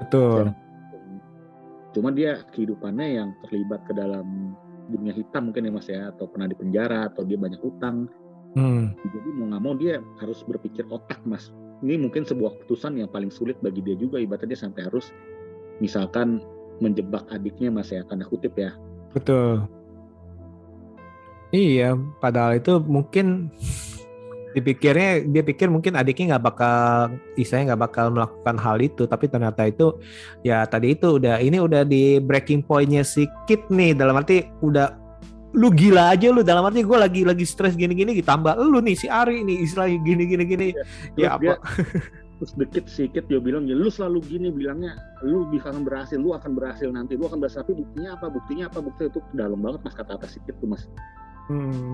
[0.00, 0.52] betul
[1.90, 4.54] cuma dia kehidupannya yang terlibat ke dalam
[4.90, 6.00] dunia hitam mungkin ya mas ya.
[6.14, 8.10] Atau pernah di penjara atau dia banyak utang
[8.58, 8.98] hmm.
[9.06, 11.54] jadi mau nggak mau dia harus berpikir otak mas.
[11.80, 14.20] Ini mungkin sebuah keputusan yang paling sulit bagi dia juga.
[14.20, 15.08] Ibaratnya dia sampai harus
[15.80, 16.44] misalkan
[16.82, 18.04] menjebak adiknya mas ya.
[18.04, 18.76] Tanda kutip ya.
[19.16, 19.64] Betul.
[21.50, 23.50] Iya padahal itu mungkin
[24.50, 29.70] dipikirnya dia pikir mungkin adiknya nggak bakal isanya nggak bakal melakukan hal itu tapi ternyata
[29.70, 29.94] itu
[30.42, 34.98] ya tadi itu udah ini udah di breaking pointnya si Kit nih dalam arti udah
[35.54, 39.06] lu gila aja lu dalam arti gue lagi lagi stres gini-gini ditambah lu nih si
[39.06, 40.82] Ari nih istilahnya gini-gini gini ya,
[41.14, 41.54] ya apa?
[42.40, 46.32] terus dikit sedikit dia bilang ya lu selalu gini bilangnya lu bisa akan berhasil lu
[46.32, 47.60] akan berhasil nanti lu akan berhasil.
[47.60, 48.32] Tapi buktinya apa?
[48.32, 48.78] Buktinya apa?
[48.80, 50.88] Buktinya itu dalam banget mas kata-kata sedikit tuh mas
[51.50, 51.92] hmm.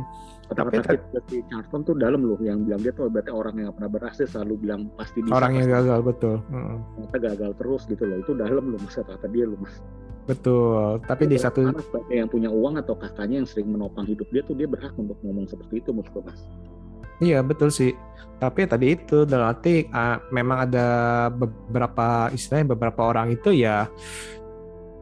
[0.52, 0.94] kata-kata
[1.26, 4.26] si Charlton tuh dalam loh yang bilang dia tuh berarti orang yang gak pernah berhasil
[4.28, 6.76] selalu bilang pasti bisa orang yang gagal betul hmm.
[6.94, 9.76] ternyata gagal terus gitu loh itu dalam loh mas kata-kata dia loh mas
[10.26, 10.98] Betul.
[11.06, 11.70] Tapi di satu
[12.10, 15.46] yang punya uang atau kakaknya yang sering menopang hidup dia tuh dia berhak untuk ngomong
[15.46, 16.42] seperti itu menurut Mas.
[17.22, 17.94] Iya betul sih.
[18.36, 20.86] Tapi tadi itu dalam arti uh, memang ada
[21.30, 23.88] beberapa istilahnya beberapa orang itu ya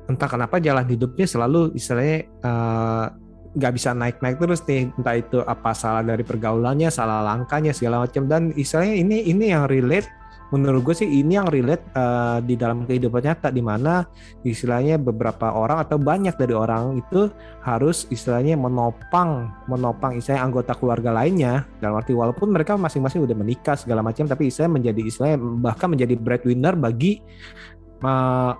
[0.04, 3.08] entah kenapa jalan hidupnya selalu istilahnya uh,
[3.54, 8.26] nggak bisa naik-naik terus nih entah itu apa salah dari pergaulannya salah langkahnya segala macam.
[8.26, 10.10] Dan istilahnya ini ini yang relate
[10.54, 14.06] menurut gue sih ini yang relate uh, di dalam kehidupan nyata di mana
[14.46, 17.26] istilahnya beberapa orang atau banyak dari orang itu
[17.66, 21.66] harus istilahnya menopang menopang istilahnya anggota keluarga lainnya.
[21.82, 26.14] Dalam arti walaupun mereka masing-masing udah menikah segala macam tapi istilahnya menjadi istilahnya bahkan menjadi
[26.14, 27.18] breadwinner bagi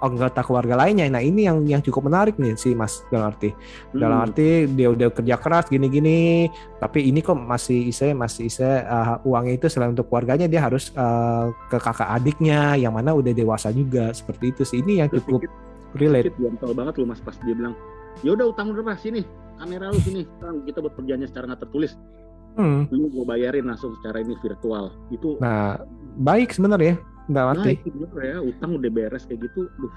[0.01, 1.11] anggota keluarga lainnya.
[1.11, 4.01] Nah ini yang yang cukup menarik nih sih Mas dalam arti hmm.
[4.01, 6.49] dalam arti dia udah kerja keras gini-gini,
[6.81, 10.94] tapi ini kok masih istilahnya masih istilahnya uh, uangnya itu selain untuk keluarganya dia harus
[10.97, 14.79] uh, ke kakak adiknya yang mana udah dewasa juga seperti itu sih.
[14.81, 15.44] Ini yang cukup
[15.99, 16.33] relate.
[16.33, 17.77] Sedikit banget loh Mas pas dia bilang
[18.23, 19.27] ya udah utang berapa sini
[19.59, 20.23] kamera lu sini
[20.68, 21.92] kita buat perjanjian secara nggak tertulis
[22.59, 22.90] hmm.
[22.92, 25.81] lu mau bayarin langsung secara ini virtual itu nah
[26.20, 27.73] baik sebenarnya nggak mati.
[27.77, 29.95] Nah, itu ya, utang udah beres kayak gitu, duh.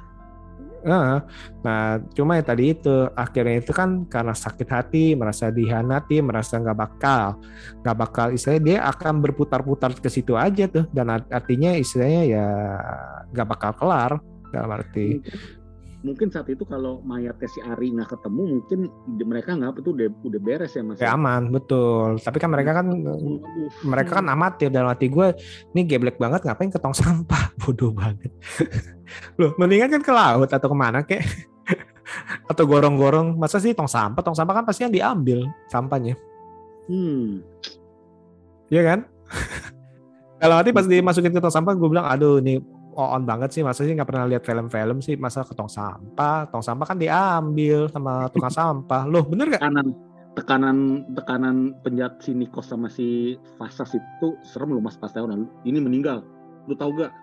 [0.77, 1.25] Nah,
[1.65, 6.77] nah, cuma ya tadi itu akhirnya itu kan karena sakit hati, merasa dihianati, merasa nggak
[6.77, 7.41] bakal,
[7.81, 12.47] nggak bakal istilahnya dia akan berputar-putar ke situ aja tuh, dan artinya istilahnya ya
[13.33, 14.11] nggak bakal kelar
[14.53, 15.19] dalam arti
[16.05, 18.79] mungkin saat itu kalau mayatnya si Ari nggak ketemu mungkin
[19.25, 21.01] mereka nggak itu udah udah beres ya mas?
[21.01, 22.21] Ya aman betul.
[22.21, 22.85] Tapi kan mereka kan
[23.81, 25.33] mereka kan amatir dalam hati gue
[25.73, 27.49] ini geblek banget ngapain ke tong sampah?
[27.61, 28.29] Bodoh banget.
[29.41, 31.25] Loh mendingan kan ke laut atau ke mana kek?
[32.51, 33.35] Atau gorong-gorong.
[33.35, 34.23] Masa sih tong sampah?
[34.23, 36.15] Tong sampah kan pasti yang diambil sampahnya.
[36.87, 37.43] Hmm.
[38.69, 38.99] Iya kan?
[40.39, 42.61] Kalau nanti pas dimasukin ke tong sampah gue bilang aduh nih
[42.97, 43.61] on banget sih.
[43.61, 45.13] Masa sih nggak pernah lihat film-film sih.
[45.15, 46.49] Masa ke tong sampah?
[46.49, 49.05] Tong sampah kan diambil sama tukang sampah.
[49.05, 49.93] Loh bener gak tekanan
[50.33, 50.77] tekanan
[51.13, 56.25] tekanan penjahat si Nikos sama si Fasas itu serem loh mas pas tahun ini meninggal.
[56.65, 57.13] Lu tau gak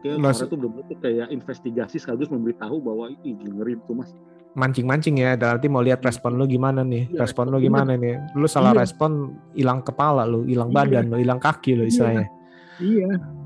[0.00, 0.40] kayak mas...
[0.40, 4.16] itu belum betul kayak investigasi sekaligus memberitahu bahwa ini ngeri tuh mas.
[4.56, 5.38] Mancing-mancing ya.
[5.38, 7.06] Berarti mau lihat respon lu gimana nih?
[7.14, 8.18] Ya, respon lu gimana nih?
[8.34, 8.82] Lu salah iya.
[8.82, 10.76] respon hilang kepala lu hilang iya.
[10.80, 12.26] badan lu hilang kaki lu istilahnya.
[12.80, 13.39] Iya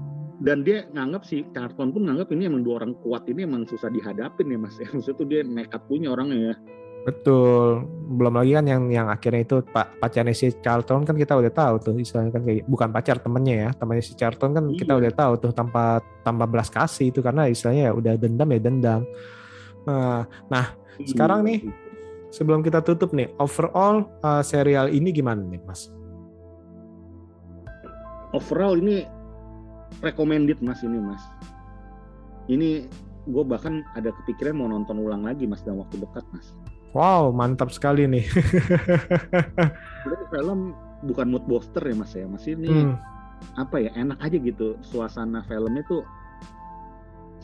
[0.45, 3.89] dan dia nganggap si Charlton pun nganggap ini emang dua orang kuat ini emang susah
[3.89, 6.57] dihadapin ya mas ya maksudnya tuh dia nekat punya orangnya ya
[7.05, 7.85] betul
[8.17, 11.75] belum lagi kan yang yang akhirnya itu pak pacarnya si Charlton kan kita udah tahu
[11.77, 14.79] tuh istilahnya kan kayak bukan pacar temennya ya temannya si Charlton kan iya.
[14.81, 18.61] kita udah tahu tuh tanpa tanpa belas kasih itu karena istilahnya ya udah dendam ya
[18.61, 19.01] dendam
[19.85, 20.65] nah, nah
[20.97, 21.09] iya.
[21.13, 21.61] sekarang nih
[22.35, 25.87] sebelum kita tutup nih, overall uh, serial ini gimana nih, Mas?
[28.35, 29.07] Overall ini
[30.01, 31.23] recommended Mas ini, Mas.
[32.51, 32.89] Ini
[33.25, 36.55] gue bahkan ada kepikiran mau nonton ulang lagi Mas dalam waktu dekat, Mas.
[36.95, 38.25] Wow, mantap sekali nih.
[40.33, 40.75] Film
[41.05, 42.27] bukan mood booster ya Mas ya.
[42.27, 42.95] Mas ini hmm.
[43.59, 43.91] apa ya?
[43.99, 46.07] Enak aja gitu suasana filmnya tuh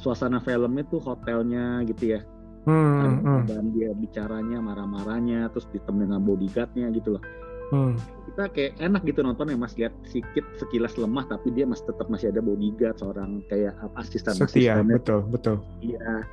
[0.00, 2.20] suasana filmnya tuh hotelnya gitu ya
[2.64, 3.40] hmm, hmm.
[3.44, 7.22] dan dia bicaranya marah-marahnya terus ditemenin dengan bodyguardnya gitu loh
[7.70, 7.94] hmm.
[8.30, 12.06] kita kayak enak gitu nonton ya mas lihat sedikit sekilas lemah tapi dia masih tetap
[12.10, 16.26] masih ada bodyguard seorang kayak asisten setia betul betul iya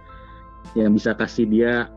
[0.75, 1.87] yang bisa kasih dia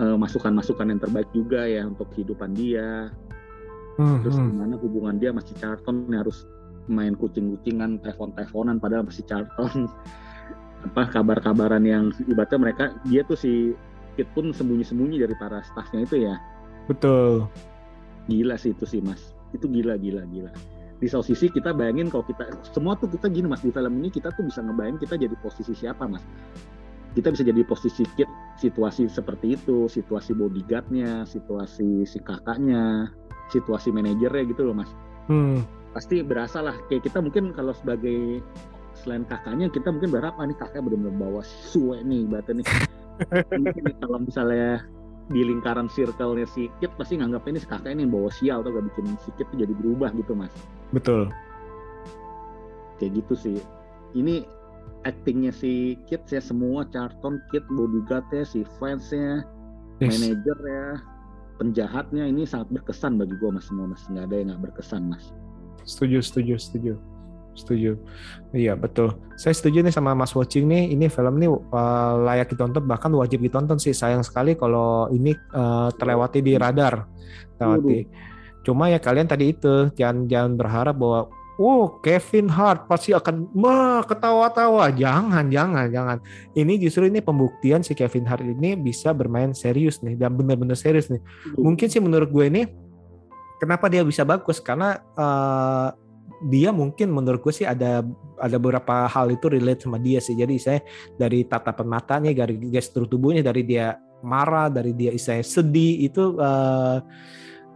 [0.00, 3.12] uh, masukan-masukan yang terbaik juga ya untuk kehidupan dia
[4.00, 4.48] hmm, terus hmm.
[4.54, 6.48] gimana hubungan dia masih Charlton harus
[6.88, 9.86] main kucing-kucingan telepon-teleponan padahal masih Charlton
[10.88, 13.74] apa kabar-kabaran yang ibaratnya mereka dia tuh si
[14.18, 16.34] Kit pun sembunyi-sembunyi dari para staffnya itu ya.
[16.90, 17.46] Betul.
[18.28, 19.32] Gila sih itu sih mas.
[19.56, 20.52] Itu gila gila gila.
[20.98, 24.10] Di satu sisi kita bayangin kalau kita semua tuh kita gini mas di film ini
[24.12, 26.22] kita tuh bisa ngebayangin kita jadi posisi siapa mas.
[27.16, 28.28] Kita bisa jadi posisi Kit
[28.60, 33.10] situasi seperti itu, situasi bodyguardnya, situasi si kakaknya,
[33.48, 34.90] situasi manajernya gitu loh mas.
[35.26, 35.64] Hmm.
[35.96, 38.44] Pasti berasa lah kayak kita mungkin kalau sebagai
[38.98, 42.66] selain kakaknya kita mungkin berharap ah, nih kakaknya benar-benar bawa suwe nih berarti nih
[43.62, 44.82] mungkin kalau misalnya
[45.28, 48.88] di lingkaran circle-nya si Kit pasti nganggap ini kakak ini bawa sial atau gak?
[48.92, 50.52] Bikin si Kit jadi berubah gitu mas.
[50.90, 51.28] Betul.
[52.96, 53.58] Kayak gitu sih.
[54.16, 54.48] Ini
[55.04, 59.44] actingnya si Kit ya semua Charlton Kit bodyguardnya si fansnya
[60.00, 60.16] yes.
[60.16, 61.04] manajernya
[61.60, 64.02] penjahatnya ini sangat berkesan bagi gue mas semua mas.
[64.08, 65.30] Nggak ada yang nggak berkesan mas.
[65.84, 66.92] Setuju setuju setuju
[67.58, 67.98] setuju.
[68.54, 69.18] Iya betul.
[69.34, 70.94] Saya setuju nih sama Mas Watching nih.
[70.94, 73.90] Ini film ini uh, layak ditonton bahkan wajib ditonton sih.
[73.90, 77.04] Sayang sekali kalau ini uh, terlewati di radar.
[77.58, 78.06] Terlewati.
[78.62, 81.20] Cuma ya kalian tadi itu jangan jangan berharap bahwa
[81.58, 84.94] Oh, Kevin Hart pasti akan mah ketawa-tawa.
[84.94, 86.18] Jangan, jangan, jangan.
[86.54, 91.10] Ini justru ini pembuktian si Kevin Hart ini bisa bermain serius nih dan benar-benar serius
[91.10, 91.18] nih.
[91.58, 92.62] Mungkin sih menurut gue ini
[93.58, 95.90] kenapa dia bisa bagus karena uh,
[96.46, 98.06] dia mungkin menurut gue sih ada
[98.38, 100.38] ada beberapa hal itu relate sama dia sih.
[100.38, 100.80] Jadi saya
[101.18, 107.02] dari tatapan matanya, dari gestur tubuhnya, dari dia marah, dari dia saya sedih itu uh,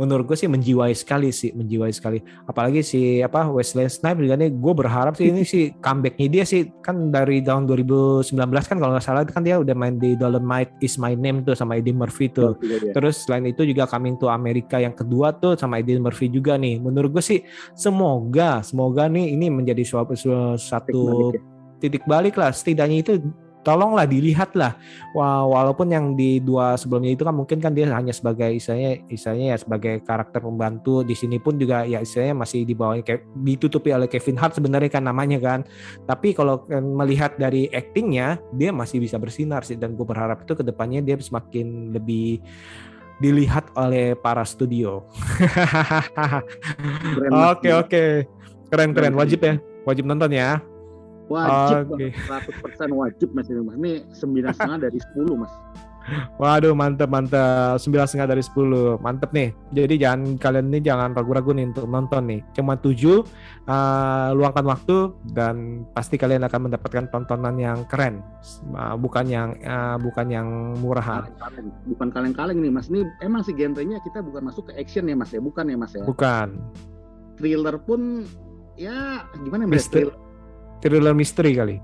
[0.01, 2.25] menurut gue sih menjiwai sekali sih menjiwai sekali.
[2.49, 6.73] Apalagi si apa Wesley Snipes juga nih gue berharap sih ini sih comebacknya dia sih
[6.81, 10.97] kan dari tahun 2019 kan kalau nggak salah kan dia udah main di Dolomite Is
[10.97, 12.57] My Name tuh sama Eddie Murphy tuh.
[12.57, 12.93] Oh, iya, iya.
[12.97, 16.81] terus selain itu juga Coming to America yang kedua tuh sama Eddie Murphy juga nih.
[16.81, 17.41] Menurut gue sih
[17.77, 20.17] semoga semoga nih ini menjadi suatu,
[20.57, 21.37] suatu
[21.83, 22.55] titik balik lah.
[22.55, 23.13] Setidaknya itu
[23.63, 24.75] tolonglah dilihatlah.
[25.15, 29.47] Wah, walaupun yang di dua sebelumnya itu kan mungkin kan dia hanya sebagai istilahnya istilahnya
[29.55, 31.07] ya sebagai karakter pembantu.
[31.07, 32.99] Di sini pun juga ya istilahnya masih di bawah
[33.43, 35.61] ditutupi oleh Kevin Hart sebenarnya kan namanya kan.
[36.05, 39.79] Tapi kalau melihat dari actingnya dia masih bisa bersinar sih.
[39.79, 42.43] Dan gue berharap itu ke depannya dia semakin lebih
[43.23, 45.07] dilihat oleh para studio.
[47.55, 48.05] Oke oke.
[48.73, 49.15] Keren keren.
[49.15, 49.55] Wajib ya.
[49.87, 50.72] Wajib nonton ya.
[51.31, 52.11] Wajib okay.
[52.61, 53.77] persen wajib mas ini mas.
[53.79, 55.53] Ini sembilan setengah dari sepuluh mas.
[56.43, 59.55] Waduh mantep mantep sembilan setengah dari sepuluh mantep nih.
[59.71, 62.41] Jadi jangan kalian ini jangan ragu-ragu nih untuk nonton nih.
[62.57, 63.23] Cuma tujuh
[63.71, 68.21] uh, luangkan waktu dan pasti kalian akan mendapatkan tontonan yang keren,
[68.75, 70.49] uh, bukan yang uh, bukan yang
[70.83, 71.27] murahan.
[71.87, 72.91] Bukan kaleng-kaleng nih mas.
[72.91, 75.93] Ini emang sih genrenya kita bukan masuk ke action ya mas ya, bukan ya mas
[75.95, 76.03] ya.
[76.03, 76.59] Bukan.
[77.39, 78.27] Thriller pun
[78.77, 80.32] ya gimana ya Thriller
[80.83, 81.77] thriller misteri kali.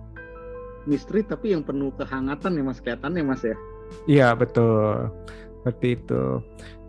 [0.84, 3.57] Misteri tapi yang penuh kehangatan ya mas kelihatannya mas ya.
[4.11, 5.09] Iya betul.
[5.62, 6.22] Seperti itu.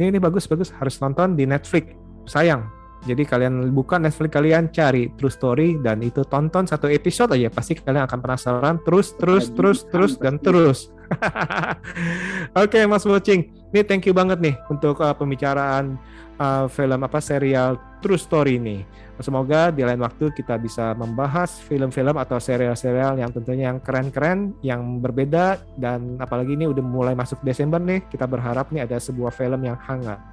[0.02, 1.94] Ini, ini bagus bagus harus nonton di Netflix.
[2.26, 2.66] Sayang.
[3.08, 7.80] Jadi kalian buka Netflix kalian cari True Story dan itu tonton satu episode aja pasti
[7.80, 10.92] kalian akan penasaran terus terus terus terus dan terus.
[12.60, 15.96] Oke okay, Mas Watching, ini thank you banget nih untuk uh, pembicaraan
[16.44, 18.84] uh, film apa serial True Story ini.
[19.20, 25.04] Semoga di lain waktu kita bisa membahas film-film atau serial-serial yang tentunya yang keren-keren, yang
[25.04, 29.60] berbeda dan apalagi ini udah mulai masuk Desember nih, kita berharap nih ada sebuah film
[29.68, 30.24] yang hangat.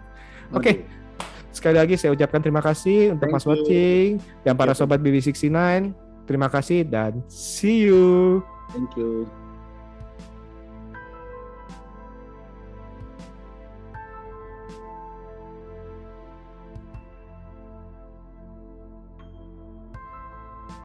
[0.55, 0.62] Oke.
[0.62, 0.76] Okay.
[1.51, 3.51] Sekali lagi saya ucapkan terima kasih untuk Thank Mas you.
[3.51, 4.09] Watching
[4.45, 5.57] dan para sobat BB69.
[6.28, 8.45] Terima kasih dan see you.
[8.70, 9.46] Thank you.